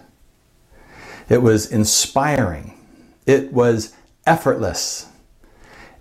It 1.28 1.42
was 1.42 1.70
inspiring. 1.70 2.78
It 3.26 3.52
was 3.52 3.94
effortless. 4.26 5.08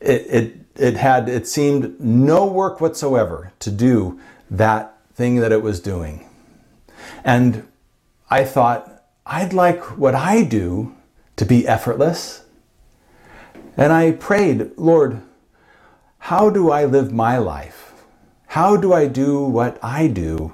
It, 0.01 0.28
it, 0.30 0.55
it 0.76 0.97
had, 0.97 1.30
it 1.30 1.47
seemed 1.47 1.99
no 1.99 2.45
work 2.45 2.82
whatsoever 2.82 3.53
to 3.59 3.72
do 3.72 4.20
that 4.51 4.97
thing 5.14 5.38
that 5.38 5.51
it 5.51 5.61
was 5.61 5.80
doing. 5.80 6.28
And 7.24 7.68
I 8.30 8.43
thought, 8.43 9.03
I'd 9.26 9.53
like 9.53 9.97
what 9.97 10.16
I 10.16 10.43
do 10.43 10.95
to 11.38 11.45
be 11.45 11.68
effortless. 11.68 12.43
And 13.76 13.92
I 13.92 14.12
prayed, 14.12 14.72
Lord, 14.78 15.22
how 16.20 16.50
do 16.50 16.72
I 16.72 16.86
live 16.86 17.12
my 17.12 17.38
life? 17.38 17.94
How 18.48 18.78
do 18.78 18.94
I 18.94 19.08
do 19.08 19.44
what 19.44 19.80
I 19.84 20.08
do 20.08 20.54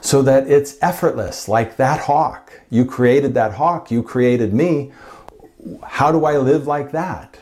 so 0.00 0.22
that 0.22 0.48
it's 0.48 0.76
effortless, 0.80 1.48
like 1.48 1.76
that 1.76 2.00
hawk? 2.02 2.52
You 2.70 2.84
created 2.84 3.34
that 3.34 3.54
hawk, 3.54 3.90
you 3.90 4.02
created 4.02 4.54
me. 4.54 4.92
How 5.82 6.12
do 6.12 6.24
I 6.24 6.38
live 6.38 6.66
like 6.66 6.92
that? 6.92 7.38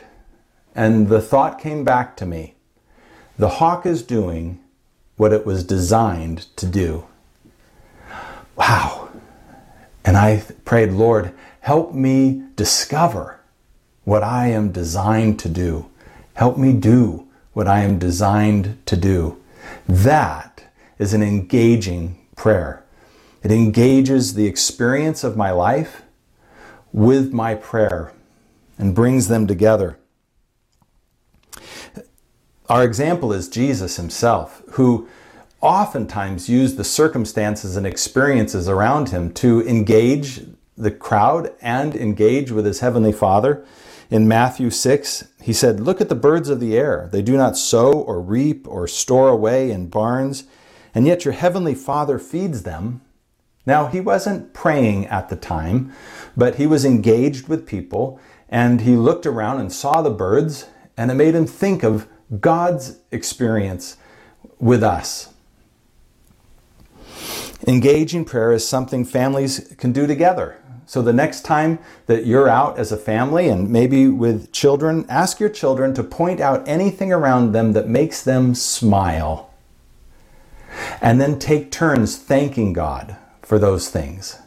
And 0.75 1.07
the 1.07 1.21
thought 1.21 1.59
came 1.59 1.83
back 1.83 2.15
to 2.17 2.25
me 2.25 2.55
the 3.41 3.49
hawk 3.49 3.87
is 3.87 4.03
doing 4.03 4.59
what 5.17 5.33
it 5.33 5.47
was 5.47 5.63
designed 5.63 6.45
to 6.55 6.67
do. 6.67 7.07
Wow. 8.55 9.09
And 10.05 10.15
I 10.15 10.43
prayed, 10.63 10.91
Lord, 10.91 11.33
help 11.61 11.91
me 11.91 12.43
discover 12.55 13.40
what 14.03 14.23
I 14.23 14.47
am 14.47 14.71
designed 14.71 15.39
to 15.39 15.49
do. 15.49 15.89
Help 16.33 16.57
me 16.57 16.73
do 16.73 17.27
what 17.53 17.67
I 17.67 17.81
am 17.81 17.99
designed 17.99 18.77
to 18.85 18.95
do. 18.95 19.41
That 19.87 20.63
is 20.97 21.13
an 21.13 21.23
engaging 21.23 22.17
prayer. 22.35 22.83
It 23.43 23.51
engages 23.51 24.33
the 24.33 24.45
experience 24.45 25.23
of 25.23 25.35
my 25.35 25.51
life 25.51 26.03
with 26.93 27.33
my 27.33 27.55
prayer 27.55 28.13
and 28.77 28.95
brings 28.95 29.27
them 29.27 29.47
together. 29.47 29.97
Our 32.69 32.83
example 32.83 33.33
is 33.33 33.49
Jesus 33.49 33.97
himself, 33.97 34.61
who 34.71 35.07
oftentimes 35.59 36.49
used 36.49 36.77
the 36.77 36.83
circumstances 36.83 37.75
and 37.75 37.85
experiences 37.85 38.69
around 38.69 39.09
him 39.09 39.33
to 39.33 39.67
engage 39.67 40.41
the 40.77 40.91
crowd 40.91 41.51
and 41.61 41.95
engage 41.95 42.49
with 42.51 42.65
his 42.65 42.79
heavenly 42.79 43.11
Father. 43.11 43.65
In 44.11 44.27
Matthew 44.27 44.69
6, 44.69 45.23
he 45.41 45.53
said, 45.53 45.79
Look 45.79 46.01
at 46.01 46.09
the 46.09 46.15
birds 46.15 46.49
of 46.49 46.59
the 46.59 46.77
air. 46.77 47.07
They 47.13 47.21
do 47.21 47.37
not 47.37 47.57
sow 47.57 47.93
or 47.93 48.19
reap 48.19 48.67
or 48.67 48.85
store 48.85 49.29
away 49.29 49.71
in 49.71 49.87
barns, 49.87 50.43
and 50.93 51.07
yet 51.07 51.23
your 51.23 51.33
heavenly 51.33 51.73
Father 51.73 52.19
feeds 52.19 52.63
them. 52.63 52.99
Now, 53.65 53.87
he 53.87 54.01
wasn't 54.01 54.53
praying 54.53 55.05
at 55.07 55.29
the 55.29 55.37
time, 55.37 55.93
but 56.35 56.55
he 56.55 56.67
was 56.67 56.83
engaged 56.83 57.47
with 57.47 57.65
people, 57.65 58.19
and 58.49 58.81
he 58.81 58.97
looked 58.97 59.25
around 59.25 59.61
and 59.61 59.71
saw 59.71 60.01
the 60.01 60.09
birds, 60.09 60.65
and 60.97 61.09
it 61.09 61.15
made 61.15 61.33
him 61.33 61.47
think 61.47 61.81
of 61.81 62.05
God's 62.41 62.97
experience 63.11 63.95
with 64.59 64.83
us. 64.83 65.33
Engaging 67.65 68.25
prayer 68.25 68.51
is 68.51 68.67
something 68.67 69.05
families 69.05 69.73
can 69.77 69.93
do 69.93 70.05
together. 70.05 70.60
So 70.91 71.01
the 71.01 71.13
next 71.13 71.43
time 71.43 71.79
that 72.07 72.25
you're 72.25 72.49
out 72.49 72.77
as 72.77 72.91
a 72.91 72.97
family 72.97 73.47
and 73.47 73.69
maybe 73.69 74.09
with 74.09 74.51
children, 74.51 75.05
ask 75.07 75.39
your 75.39 75.47
children 75.47 75.93
to 75.93 76.03
point 76.03 76.41
out 76.41 76.67
anything 76.67 77.13
around 77.13 77.53
them 77.53 77.71
that 77.71 77.87
makes 77.87 78.21
them 78.21 78.53
smile. 78.53 79.53
And 81.01 81.21
then 81.21 81.39
take 81.39 81.71
turns 81.71 82.17
thanking 82.17 82.73
God 82.73 83.15
for 83.41 83.57
those 83.57 83.89
things. 83.89 84.39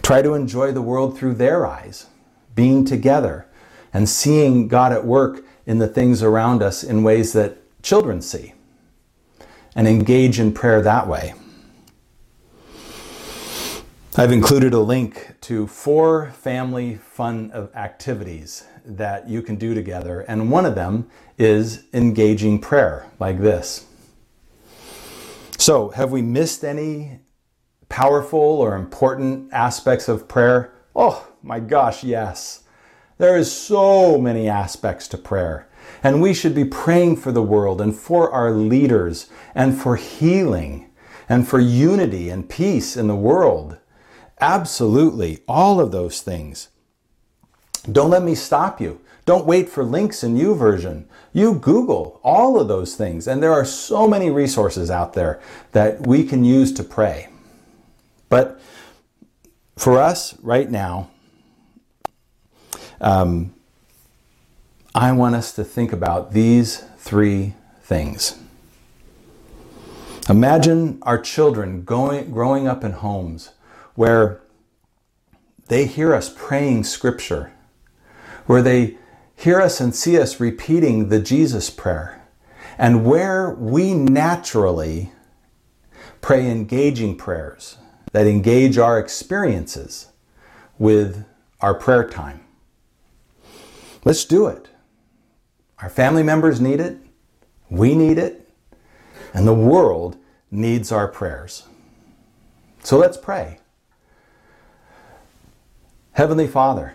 Try 0.00 0.22
to 0.22 0.34
enjoy 0.34 0.70
the 0.70 0.80
world 0.80 1.18
through 1.18 1.34
their 1.34 1.66
eyes, 1.66 2.06
being 2.54 2.84
together 2.84 3.48
and 3.92 4.08
seeing 4.08 4.68
God 4.68 4.92
at 4.92 5.04
work 5.04 5.44
in 5.66 5.78
the 5.78 5.88
things 5.88 6.22
around 6.22 6.62
us 6.62 6.84
in 6.84 7.02
ways 7.02 7.32
that 7.32 7.56
children 7.82 8.22
see, 8.22 8.54
and 9.74 9.88
engage 9.88 10.38
in 10.38 10.54
prayer 10.54 10.80
that 10.82 11.08
way. 11.08 11.34
I've 14.16 14.30
included 14.30 14.74
a 14.74 14.78
link 14.78 15.34
to 15.40 15.66
four 15.66 16.30
family 16.30 16.94
fun 16.94 17.50
activities 17.74 18.64
that 18.84 19.28
you 19.28 19.42
can 19.42 19.56
do 19.56 19.74
together, 19.74 20.20
and 20.20 20.52
one 20.52 20.64
of 20.64 20.76
them 20.76 21.10
is 21.36 21.82
engaging 21.92 22.60
prayer 22.60 23.10
like 23.18 23.40
this. 23.40 23.86
So, 25.58 25.88
have 25.88 26.12
we 26.12 26.22
missed 26.22 26.62
any 26.62 27.18
powerful 27.88 28.38
or 28.38 28.76
important 28.76 29.52
aspects 29.52 30.08
of 30.08 30.28
prayer? 30.28 30.72
Oh 30.94 31.26
my 31.42 31.58
gosh, 31.58 32.04
yes. 32.04 32.62
There 33.18 33.36
is 33.36 33.50
so 33.50 34.16
many 34.16 34.48
aspects 34.48 35.08
to 35.08 35.18
prayer. 35.18 35.68
And 36.04 36.22
we 36.22 36.34
should 36.34 36.54
be 36.54 36.64
praying 36.64 37.16
for 37.16 37.32
the 37.32 37.42
world 37.42 37.80
and 37.80 37.92
for 37.96 38.30
our 38.30 38.52
leaders 38.52 39.28
and 39.56 39.76
for 39.76 39.96
healing 39.96 40.88
and 41.28 41.48
for 41.48 41.58
unity 41.58 42.30
and 42.30 42.48
peace 42.48 42.96
in 42.96 43.08
the 43.08 43.16
world. 43.16 43.78
Absolutely, 44.40 45.40
all 45.46 45.80
of 45.80 45.92
those 45.92 46.20
things. 46.20 46.68
Don't 47.90 48.10
let 48.10 48.22
me 48.22 48.34
stop 48.34 48.80
you. 48.80 49.00
Don't 49.26 49.46
wait 49.46 49.68
for 49.68 49.84
links 49.84 50.22
in 50.22 50.36
YouVersion. 50.36 51.04
You 51.32 51.54
Google 51.54 52.20
all 52.22 52.60
of 52.60 52.68
those 52.68 52.94
things, 52.94 53.26
and 53.26 53.42
there 53.42 53.52
are 53.52 53.64
so 53.64 54.06
many 54.06 54.30
resources 54.30 54.90
out 54.90 55.14
there 55.14 55.40
that 55.72 56.06
we 56.06 56.24
can 56.24 56.44
use 56.44 56.72
to 56.74 56.84
pray. 56.84 57.28
But 58.28 58.60
for 59.76 59.98
us 59.98 60.38
right 60.40 60.70
now, 60.70 61.10
um, 63.00 63.54
I 64.94 65.12
want 65.12 65.34
us 65.34 65.52
to 65.54 65.64
think 65.64 65.92
about 65.92 66.32
these 66.32 66.84
three 66.98 67.54
things. 67.82 68.38
Imagine 70.28 70.98
our 71.02 71.18
children 71.18 71.84
going, 71.84 72.30
growing 72.30 72.66
up 72.66 72.84
in 72.84 72.92
homes 72.92 73.50
where 73.94 74.40
they 75.68 75.86
hear 75.86 76.14
us 76.14 76.32
praying 76.34 76.84
scripture, 76.84 77.52
where 78.46 78.62
they 78.62 78.98
hear 79.34 79.60
us 79.60 79.80
and 79.80 79.94
see 79.94 80.18
us 80.18 80.40
repeating 80.40 81.08
the 81.08 81.20
Jesus 81.20 81.70
prayer, 81.70 82.22
and 82.78 83.04
where 83.04 83.50
we 83.50 83.94
naturally 83.94 85.12
pray 86.20 86.50
engaging 86.50 87.16
prayers 87.16 87.76
that 88.12 88.26
engage 88.26 88.78
our 88.78 88.98
experiences 88.98 90.08
with 90.78 91.24
our 91.60 91.74
prayer 91.74 92.08
time. 92.08 92.40
Let's 94.04 94.24
do 94.24 94.46
it. 94.46 94.68
Our 95.80 95.88
family 95.88 96.22
members 96.22 96.60
need 96.60 96.80
it, 96.80 96.98
we 97.68 97.94
need 97.94 98.18
it, 98.18 98.48
and 99.32 99.46
the 99.46 99.54
world 99.54 100.16
needs 100.50 100.92
our 100.92 101.08
prayers. 101.08 101.64
So 102.82 102.98
let's 102.98 103.16
pray. 103.16 103.58
Heavenly 106.14 106.46
Father, 106.46 106.94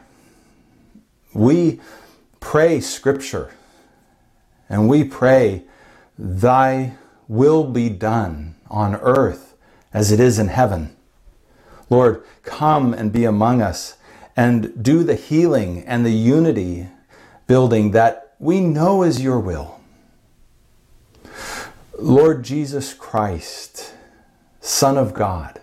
we 1.34 1.80
pray 2.39 2.80
Scripture 2.80 3.51
and 4.70 4.88
we 4.88 5.03
pray, 5.03 5.63
Thy 6.17 6.93
will 7.28 7.65
be 7.65 7.89
done 7.89 8.55
on 8.70 8.95
earth 8.95 9.55
as 9.93 10.11
it 10.11 10.20
is 10.20 10.39
in 10.39 10.47
heaven. 10.47 10.95
Lord, 11.89 12.24
come 12.43 12.93
and 12.93 13.11
be 13.11 13.26
among 13.26 13.61
us 13.61 13.97
and 14.38 14.82
do 14.82 15.03
the 15.03 15.15
healing 15.15 15.84
and 15.86 16.05
the 16.05 16.11
unity 16.11 16.88
building 17.45 17.91
that 17.91 18.36
we 18.39 18.61
know 18.61 19.03
is 19.03 19.22
your 19.22 19.39
will. 19.39 19.82
Lord 21.97 22.43
Jesus 22.43 22.93
Christ, 22.93 23.93
Son 24.61 24.97
of 24.97 25.13
God, 25.13 25.59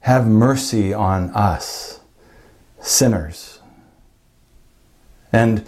have 0.00 0.28
mercy 0.28 0.94
on 0.94 1.30
us, 1.30 2.00
sinners. 2.82 3.60
And 5.32 5.64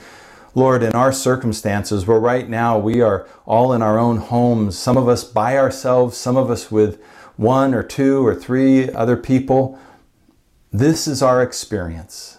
Lord, 0.55 0.83
in 0.83 0.93
our 0.93 1.13
circumstances, 1.13 2.07
where 2.07 2.21
right 2.21 2.49
now 2.49 2.79
we 2.79 3.01
are 3.01 3.27
all 3.47 3.73
in 3.73 3.83
our 3.83 3.99
own 3.99 4.19
homes, 4.19 4.79
some 4.79 4.97
of 4.97 5.09
us 5.09 5.25
by 5.25 5.57
ourselves, 5.57 6.17
some 6.17 6.37
of 6.37 6.51
us 6.51 6.71
with 6.71 7.03
one 7.37 7.75
or 7.75 7.83
two 7.83 8.25
or 8.25 8.35
three 8.35 8.91
other 8.91 9.17
people, 9.17 9.79
this 10.73 11.09
is 11.09 11.23
our 11.23 11.43
experience. 11.43 12.37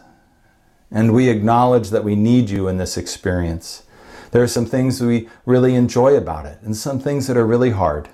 And 0.91 1.13
we 1.13 1.29
acknowledge 1.29 1.89
that 1.89 2.03
we 2.03 2.15
need 2.15 2.49
you 2.49 2.67
in 2.67 2.77
this 2.77 2.95
experience. 2.95 3.83
There 4.31 4.43
are 4.43 4.47
some 4.47 4.65
things 4.65 5.01
we 5.01 5.29
really 5.45 5.75
enjoy 5.75 6.15
about 6.15 6.45
it, 6.45 6.59
and 6.61 6.75
some 6.75 6.99
things 6.99 7.27
that 7.27 7.37
are 7.37 7.45
really 7.45 7.71
hard. 7.71 8.09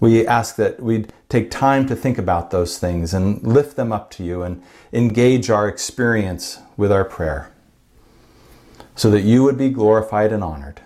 We 0.00 0.26
ask 0.26 0.56
that 0.56 0.80
we'd 0.80 1.12
take 1.28 1.50
time 1.50 1.86
to 1.86 1.96
think 1.96 2.18
about 2.18 2.50
those 2.50 2.78
things 2.78 3.12
and 3.12 3.42
lift 3.42 3.76
them 3.76 3.92
up 3.92 4.10
to 4.12 4.24
you 4.24 4.42
and 4.42 4.62
engage 4.92 5.50
our 5.50 5.68
experience 5.68 6.58
with 6.76 6.92
our 6.92 7.04
prayer 7.04 7.50
so 8.94 9.10
that 9.10 9.22
you 9.22 9.42
would 9.44 9.56
be 9.56 9.70
glorified 9.70 10.32
and 10.32 10.42
honored, 10.42 10.80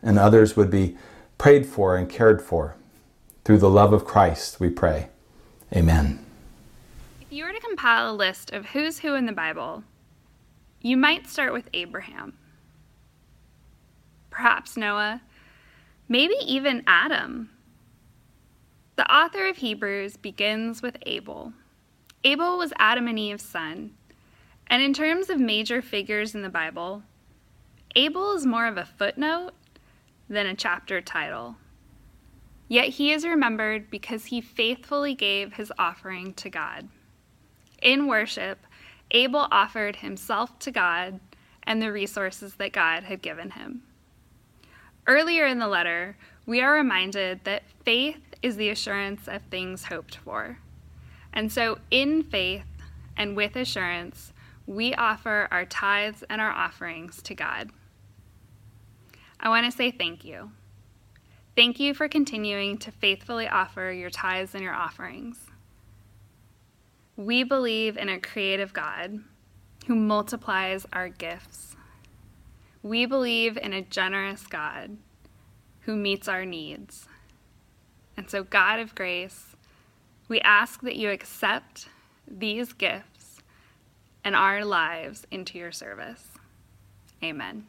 and 0.00 0.16
others 0.18 0.56
would 0.56 0.70
be 0.70 0.96
prayed 1.38 1.66
for 1.66 1.96
and 1.96 2.08
cared 2.08 2.40
for. 2.40 2.76
Through 3.44 3.58
the 3.58 3.70
love 3.70 3.92
of 3.92 4.04
Christ, 4.04 4.60
we 4.60 4.70
pray. 4.70 5.08
Amen. 5.74 6.24
If 7.20 7.32
you 7.32 7.44
were 7.44 7.52
to 7.52 7.60
compile 7.60 8.12
a 8.12 8.14
list 8.14 8.52
of 8.52 8.66
who's 8.66 9.00
who 9.00 9.14
in 9.14 9.26
the 9.26 9.32
Bible, 9.32 9.82
you 10.80 10.96
might 10.96 11.26
start 11.26 11.52
with 11.52 11.68
Abraham, 11.74 12.34
perhaps 14.30 14.76
Noah, 14.76 15.22
maybe 16.08 16.34
even 16.46 16.84
Adam. 16.86 17.50
The 18.98 19.14
author 19.14 19.46
of 19.46 19.58
Hebrews 19.58 20.16
begins 20.16 20.82
with 20.82 20.96
Abel. 21.06 21.52
Abel 22.24 22.58
was 22.58 22.72
Adam 22.80 23.06
and 23.06 23.16
Eve's 23.16 23.44
son, 23.44 23.92
and 24.66 24.82
in 24.82 24.92
terms 24.92 25.30
of 25.30 25.38
major 25.38 25.80
figures 25.80 26.34
in 26.34 26.42
the 26.42 26.48
Bible, 26.48 27.04
Abel 27.94 28.32
is 28.32 28.44
more 28.44 28.66
of 28.66 28.76
a 28.76 28.84
footnote 28.84 29.52
than 30.28 30.46
a 30.46 30.54
chapter 30.56 31.00
title. 31.00 31.54
Yet 32.66 32.88
he 32.88 33.12
is 33.12 33.24
remembered 33.24 33.88
because 33.88 34.24
he 34.24 34.40
faithfully 34.40 35.14
gave 35.14 35.52
his 35.52 35.72
offering 35.78 36.34
to 36.34 36.50
God. 36.50 36.88
In 37.80 38.08
worship, 38.08 38.66
Abel 39.12 39.46
offered 39.52 39.94
himself 39.94 40.58
to 40.58 40.72
God 40.72 41.20
and 41.62 41.80
the 41.80 41.92
resources 41.92 42.56
that 42.56 42.72
God 42.72 43.04
had 43.04 43.22
given 43.22 43.52
him. 43.52 43.84
Earlier 45.06 45.46
in 45.46 45.60
the 45.60 45.68
letter, 45.68 46.16
we 46.46 46.60
are 46.60 46.72
reminded 46.72 47.44
that 47.44 47.62
faith 47.84 48.27
is 48.42 48.56
the 48.56 48.70
assurance 48.70 49.28
of 49.28 49.42
things 49.42 49.84
hoped 49.84 50.16
for. 50.16 50.58
And 51.32 51.52
so, 51.52 51.78
in 51.90 52.22
faith 52.22 52.64
and 53.16 53.36
with 53.36 53.56
assurance, 53.56 54.32
we 54.66 54.94
offer 54.94 55.48
our 55.50 55.64
tithes 55.64 56.24
and 56.28 56.40
our 56.40 56.50
offerings 56.50 57.22
to 57.22 57.34
God. 57.34 57.70
I 59.40 59.48
want 59.48 59.66
to 59.66 59.76
say 59.76 59.90
thank 59.90 60.24
you. 60.24 60.52
Thank 61.56 61.80
you 61.80 61.94
for 61.94 62.08
continuing 62.08 62.78
to 62.78 62.92
faithfully 62.92 63.48
offer 63.48 63.90
your 63.90 64.10
tithes 64.10 64.54
and 64.54 64.62
your 64.62 64.74
offerings. 64.74 65.46
We 67.16 67.42
believe 67.42 67.96
in 67.96 68.08
a 68.08 68.20
creative 68.20 68.72
God 68.72 69.18
who 69.86 69.96
multiplies 69.96 70.86
our 70.92 71.08
gifts. 71.08 71.74
We 72.82 73.06
believe 73.06 73.56
in 73.56 73.72
a 73.72 73.82
generous 73.82 74.46
God 74.46 74.98
who 75.80 75.96
meets 75.96 76.28
our 76.28 76.44
needs. 76.44 77.08
And 78.18 78.28
so, 78.28 78.42
God 78.42 78.80
of 78.80 78.96
grace, 78.96 79.54
we 80.26 80.40
ask 80.40 80.80
that 80.80 80.96
you 80.96 81.08
accept 81.08 81.88
these 82.26 82.72
gifts 82.72 83.40
and 84.24 84.34
our 84.34 84.64
lives 84.64 85.24
into 85.30 85.56
your 85.56 85.70
service. 85.70 86.24
Amen. 87.22 87.68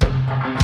There's 0.00 0.63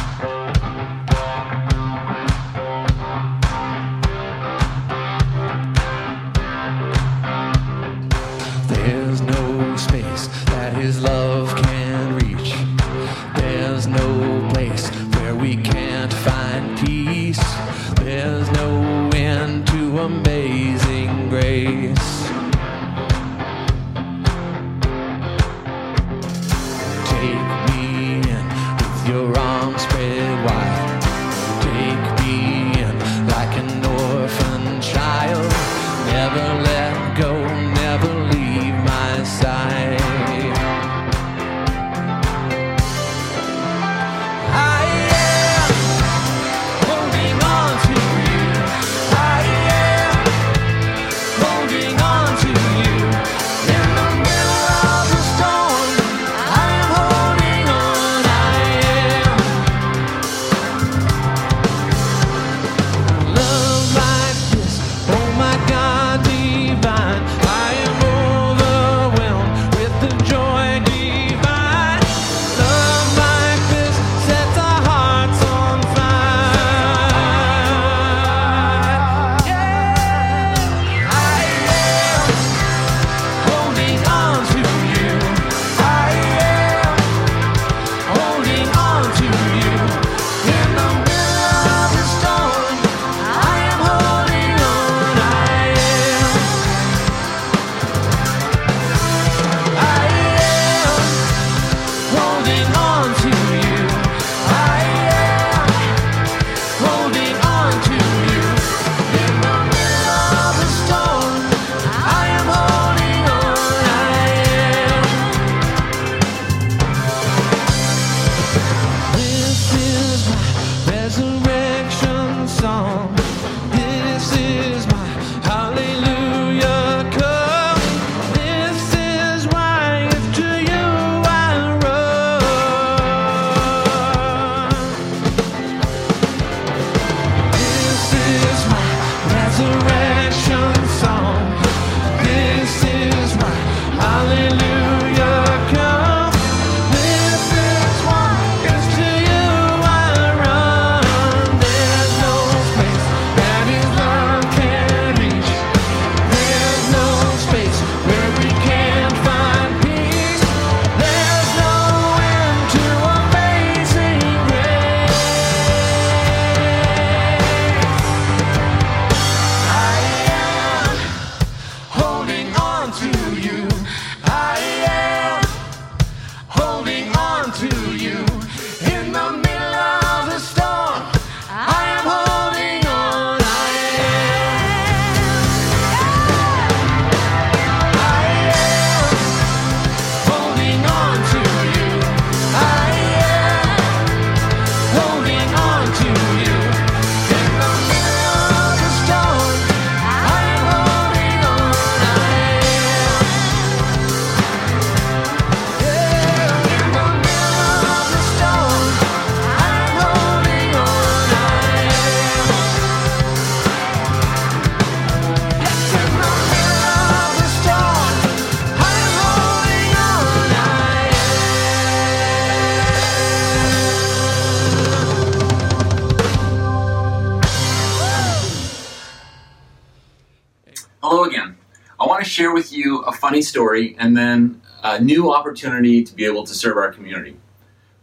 I 231.03 232.07
want 232.07 232.22
to 232.22 232.28
share 232.28 232.53
with 232.53 232.72
you 232.72 233.01
a 233.01 233.12
funny 233.12 233.42
story 233.42 233.96
and 233.98 234.16
then 234.16 234.61
a 234.82 235.01
new 235.01 235.32
opportunity 235.32 236.03
to 236.05 236.14
be 236.14 236.24
able 236.24 236.44
to 236.44 236.55
serve 236.55 236.76
our 236.76 236.92
community. 236.92 237.36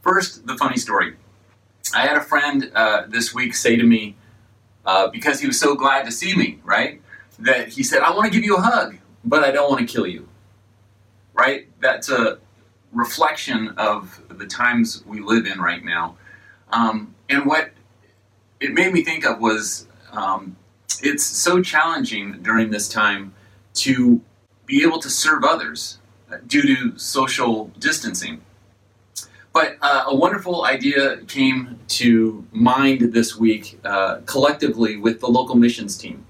First, 0.02 0.48
the 0.48 0.56
funny 0.58 0.78
story. 0.78 1.16
I 1.96 2.02
had 2.02 2.18
a 2.18 2.22
friend 2.22 2.72
uh, 2.76 3.04
this 3.08 3.34
week 3.34 3.56
say 3.56 3.76
to 3.76 3.84
me, 3.84 4.16
uh, 4.86 5.08
because 5.08 5.40
he 5.40 5.48
was 5.48 5.60
so 5.60 5.76
glad 5.76 6.06
to 6.06 6.12
see 6.12 6.36
me, 6.36 6.60
right? 6.64 7.02
That 7.40 7.70
he 7.70 7.84
said, 7.84 8.02
I 8.02 8.12
want 8.12 8.26
to 8.26 8.32
give 8.32 8.46
you 8.46 8.56
a 8.56 8.62
hug, 8.62 8.98
but 9.24 9.44
I 9.44 9.52
don't 9.52 9.70
want 9.70 9.88
to 9.88 9.94
kill 9.94 10.08
you. 10.08 10.28
Right? 11.34 11.68
That's 11.82 12.10
a 12.10 12.40
reflection 12.94 13.70
of 13.78 14.22
the 14.30 14.48
times 14.48 15.04
we 15.06 15.20
live 15.20 15.46
in 15.46 15.60
right 15.60 15.84
now. 15.84 16.18
Um, 16.72 17.14
and 17.30 17.46
what 17.46 17.72
it 18.60 18.74
made 18.74 18.94
me 18.94 19.04
think 19.04 19.26
of 19.26 19.40
was 19.40 19.88
um, 20.12 20.56
it's 21.04 21.24
so 21.24 21.62
challenging 21.62 22.42
during 22.42 22.70
this 22.70 22.88
time 22.88 23.34
to 23.76 24.22
be 24.66 24.84
able 24.84 25.00
to 25.00 25.10
serve 25.10 25.44
others 25.44 26.00
uh, 26.32 26.38
due 26.46 26.62
to 26.62 26.98
social 26.98 27.72
distancing. 27.80 28.42
But 29.54 29.78
uh, 29.82 30.06
a 30.08 30.16
wonderful 30.16 30.66
idea 30.66 31.18
came 31.28 31.80
to 31.88 32.46
mind 32.52 33.14
this 33.14 33.38
week 33.38 33.80
uh, 33.84 34.20
collectively 34.26 34.98
with 34.98 35.20
the 35.20 35.28
local 35.28 35.56
missions 35.56 35.98
team. 35.98 36.26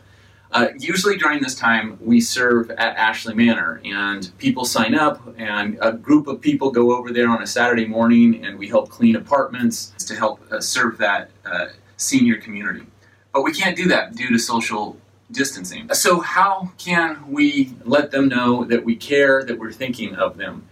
Uh, 0.52 0.70
usually 0.80 1.18
during 1.18 1.42
this 1.42 1.54
time, 1.54 1.98
we 2.02 2.22
serve 2.22 2.72
at 2.72 2.96
Ashley 2.96 3.34
Manor, 3.34 3.82
and 3.84 4.32
people 4.38 4.64
sign 4.64 4.96
up, 4.96 5.22
and 5.38 5.78
a 5.82 5.92
group 5.92 6.28
of 6.28 6.40
people 6.40 6.72
go 6.72 6.96
over 6.96 7.12
there 7.12 7.30
on 7.30 7.44
a 7.44 7.48
Saturday 7.48 7.86
morning, 7.86 8.46
and 8.46 8.58
we 8.58 8.68
help 8.70 8.90
clean 8.90 9.18
apartments 9.18 9.94
to 10.06 10.16
help 10.16 10.40
uh, 10.52 10.62
serve 10.62 10.98
that 11.00 11.30
uh, 11.46 11.66
senior 11.98 12.38
community. 12.38 12.86
But 13.34 13.44
we 13.44 13.54
can't 13.54 13.76
do 13.76 13.88
that 13.90 14.16
due 14.16 14.30
to 14.30 14.40
social 14.40 14.98
distancing. 15.32 15.94
So, 15.94 16.20
how 16.20 16.72
can 16.78 17.30
we 17.30 17.74
let 17.84 18.12
them 18.12 18.28
know 18.28 18.64
that 18.66 18.84
we 18.84 18.96
care, 18.96 19.44
that 19.44 19.60
we're 19.60 19.72
thinking 19.72 20.16
of 20.16 20.38
them? 20.38 20.68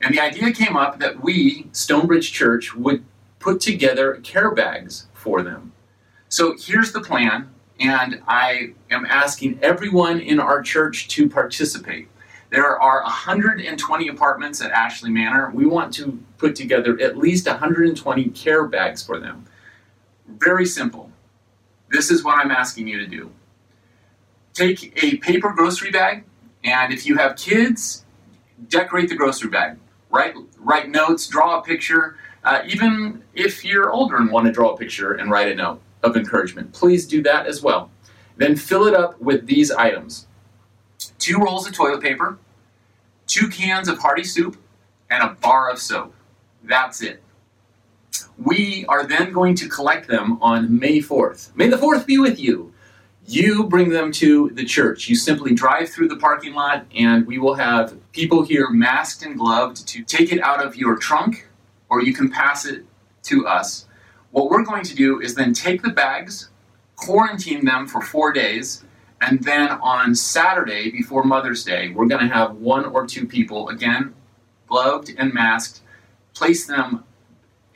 And 0.00 0.14
the 0.14 0.20
idea 0.20 0.52
came 0.52 0.76
up 0.76 1.00
that 1.00 1.22
we, 1.22 1.66
Stonebridge 1.72 2.32
Church, 2.32 2.74
would 2.74 3.04
put 3.38 3.60
together 3.60 4.14
care 4.22 4.50
bags 4.50 5.06
for 5.12 5.42
them. 5.42 5.72
So 6.28 6.54
here's 6.58 6.92
the 6.92 7.00
plan, 7.00 7.48
and 7.80 8.22
I 8.28 8.74
am 8.90 9.06
asking 9.06 9.58
everyone 9.62 10.20
in 10.20 10.38
our 10.38 10.62
church 10.62 11.08
to 11.08 11.28
participate. 11.28 12.08
There 12.50 12.78
are 12.80 13.02
120 13.02 14.08
apartments 14.08 14.62
at 14.62 14.70
Ashley 14.70 15.10
Manor. 15.10 15.50
We 15.50 15.66
want 15.66 15.92
to 15.94 16.18
put 16.38 16.54
together 16.54 16.98
at 17.00 17.16
least 17.16 17.46
120 17.46 18.24
care 18.30 18.66
bags 18.66 19.02
for 19.02 19.18
them. 19.18 19.44
Very 20.26 20.66
simple. 20.66 21.10
This 21.90 22.10
is 22.10 22.24
what 22.24 22.38
I'm 22.38 22.50
asking 22.50 22.88
you 22.88 22.98
to 22.98 23.06
do. 23.06 23.30
Take 24.54 25.02
a 25.02 25.16
paper 25.18 25.52
grocery 25.52 25.90
bag, 25.90 26.24
and 26.64 26.92
if 26.92 27.06
you 27.06 27.16
have 27.16 27.36
kids, 27.36 28.04
decorate 28.68 29.08
the 29.08 29.14
grocery 29.14 29.50
bag. 29.50 29.78
Write, 30.10 30.34
write 30.58 30.90
notes, 30.90 31.26
draw 31.28 31.58
a 31.58 31.62
picture. 31.62 32.16
Uh, 32.44 32.62
even 32.66 33.22
if 33.34 33.64
you're 33.64 33.90
older 33.90 34.16
and 34.16 34.30
want 34.30 34.46
to 34.46 34.52
draw 34.52 34.74
a 34.74 34.76
picture 34.76 35.12
and 35.12 35.30
write 35.30 35.48
a 35.50 35.54
note 35.54 35.80
of 36.02 36.16
encouragement, 36.16 36.72
please 36.72 37.06
do 37.06 37.22
that 37.22 37.46
as 37.46 37.62
well. 37.62 37.90
Then 38.36 38.56
fill 38.56 38.86
it 38.86 38.94
up 38.94 39.20
with 39.20 39.46
these 39.46 39.70
items 39.70 40.26
two 41.18 41.38
rolls 41.38 41.66
of 41.66 41.72
toilet 41.74 42.00
paper, 42.00 42.38
two 43.26 43.48
cans 43.48 43.88
of 43.88 43.98
hearty 43.98 44.24
soup, 44.24 44.56
and 45.10 45.22
a 45.22 45.34
bar 45.40 45.70
of 45.70 45.78
soap. 45.78 46.14
That's 46.62 47.02
it. 47.02 47.22
We 48.38 48.84
are 48.88 49.06
then 49.06 49.32
going 49.32 49.54
to 49.56 49.68
collect 49.68 50.08
them 50.08 50.38
on 50.40 50.78
May 50.78 50.98
4th. 50.98 51.54
May 51.56 51.68
the 51.68 51.76
4th 51.76 52.06
be 52.06 52.18
with 52.18 52.38
you. 52.38 52.72
You 53.26 53.64
bring 53.64 53.90
them 53.90 54.10
to 54.12 54.50
the 54.54 54.64
church. 54.64 55.08
You 55.08 55.14
simply 55.14 55.52
drive 55.52 55.90
through 55.90 56.08
the 56.08 56.16
parking 56.16 56.54
lot, 56.54 56.86
and 56.96 57.26
we 57.26 57.38
will 57.38 57.54
have 57.54 57.94
people 58.12 58.42
here 58.42 58.70
masked 58.70 59.22
and 59.22 59.38
gloved 59.38 59.86
to 59.88 60.02
take 60.02 60.32
it 60.32 60.40
out 60.40 60.64
of 60.64 60.76
your 60.76 60.96
trunk, 60.96 61.48
or 61.90 62.02
you 62.02 62.14
can 62.14 62.30
pass 62.30 62.64
it 62.64 62.86
to 63.24 63.46
us. 63.46 63.86
What 64.30 64.50
we're 64.50 64.64
going 64.64 64.84
to 64.84 64.94
do 64.94 65.20
is 65.20 65.34
then 65.34 65.52
take 65.52 65.82
the 65.82 65.90
bags, 65.90 66.48
quarantine 66.96 67.64
them 67.64 67.86
for 67.86 68.00
four 68.00 68.32
days, 68.32 68.84
and 69.20 69.42
then 69.42 69.70
on 69.70 70.14
Saturday 70.14 70.90
before 70.90 71.24
Mother's 71.24 71.64
Day, 71.64 71.90
we're 71.90 72.06
going 72.06 72.26
to 72.26 72.32
have 72.32 72.56
one 72.56 72.84
or 72.84 73.06
two 73.06 73.26
people, 73.26 73.68
again, 73.68 74.14
gloved 74.68 75.12
and 75.18 75.34
masked, 75.34 75.82
place 76.34 76.66
them 76.66 77.04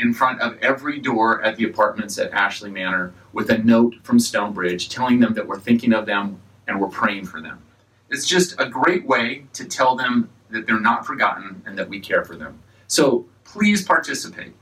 in 0.03 0.13
front 0.13 0.41
of 0.41 0.59
every 0.59 0.99
door 0.99 1.41
at 1.43 1.57
the 1.57 1.65
apartments 1.65 2.19
at 2.19 2.33
Ashley 2.33 2.71
Manor 2.71 3.15
with 3.33 3.51
a 3.51 3.59
note 3.59 3.95
from 4.03 4.19
Stonebridge 4.19 4.89
telling 4.89 5.21
them 5.21 5.33
that 5.35 5.47
we're 5.47 5.61
thinking 5.61 5.93
of 5.93 6.07
them 6.07 6.41
and 6.67 6.81
we're 6.81 6.89
praying 6.89 7.27
for 7.27 7.41
them. 7.41 7.63
It's 8.11 8.27
just 8.27 8.61
a 8.61 8.69
great 8.69 9.07
way 9.07 9.47
to 9.53 9.65
tell 9.65 9.95
them 9.95 10.29
that 10.51 10.67
they're 10.67 10.81
not 10.81 11.07
forgotten 11.07 11.63
and 11.65 11.79
that 11.79 11.89
we 11.89 12.01
care 12.01 12.25
for 12.25 12.35
them. 12.35 12.59
So 12.89 13.27
please 13.45 13.85
participate. 13.85 14.55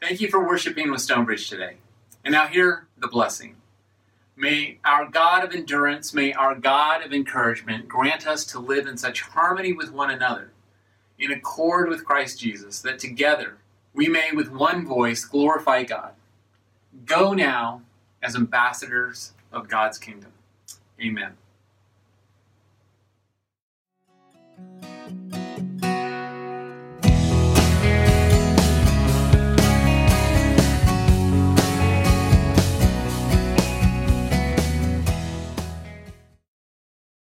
Thank 0.00 0.20
you 0.20 0.28
for 0.28 0.46
worshiping 0.46 0.90
with 0.92 1.00
Stonebridge 1.00 1.50
today. 1.50 1.78
And 2.24 2.32
now, 2.32 2.46
hear 2.46 2.86
the 2.96 3.08
blessing. 3.08 3.56
May 4.36 4.78
our 4.84 5.06
God 5.08 5.44
of 5.44 5.52
endurance, 5.52 6.14
may 6.14 6.32
our 6.32 6.54
God 6.54 7.04
of 7.04 7.12
encouragement 7.12 7.88
grant 7.88 8.26
us 8.26 8.44
to 8.46 8.60
live 8.60 8.86
in 8.86 8.96
such 8.96 9.22
harmony 9.22 9.72
with 9.72 9.90
one 9.90 10.10
another, 10.10 10.52
in 11.18 11.32
accord 11.32 11.88
with 11.88 12.04
Christ 12.04 12.38
Jesus, 12.38 12.80
that 12.82 12.98
together 12.98 13.58
we 13.96 14.08
may 14.08 14.30
with 14.32 14.52
one 14.52 14.84
voice 14.84 15.24
glorify 15.24 15.82
God. 15.82 16.12
Go 17.06 17.32
now 17.32 17.80
as 18.22 18.36
ambassadors 18.36 19.32
of 19.50 19.68
God's 19.68 19.96
kingdom. 19.96 20.32
Amen. 21.00 21.32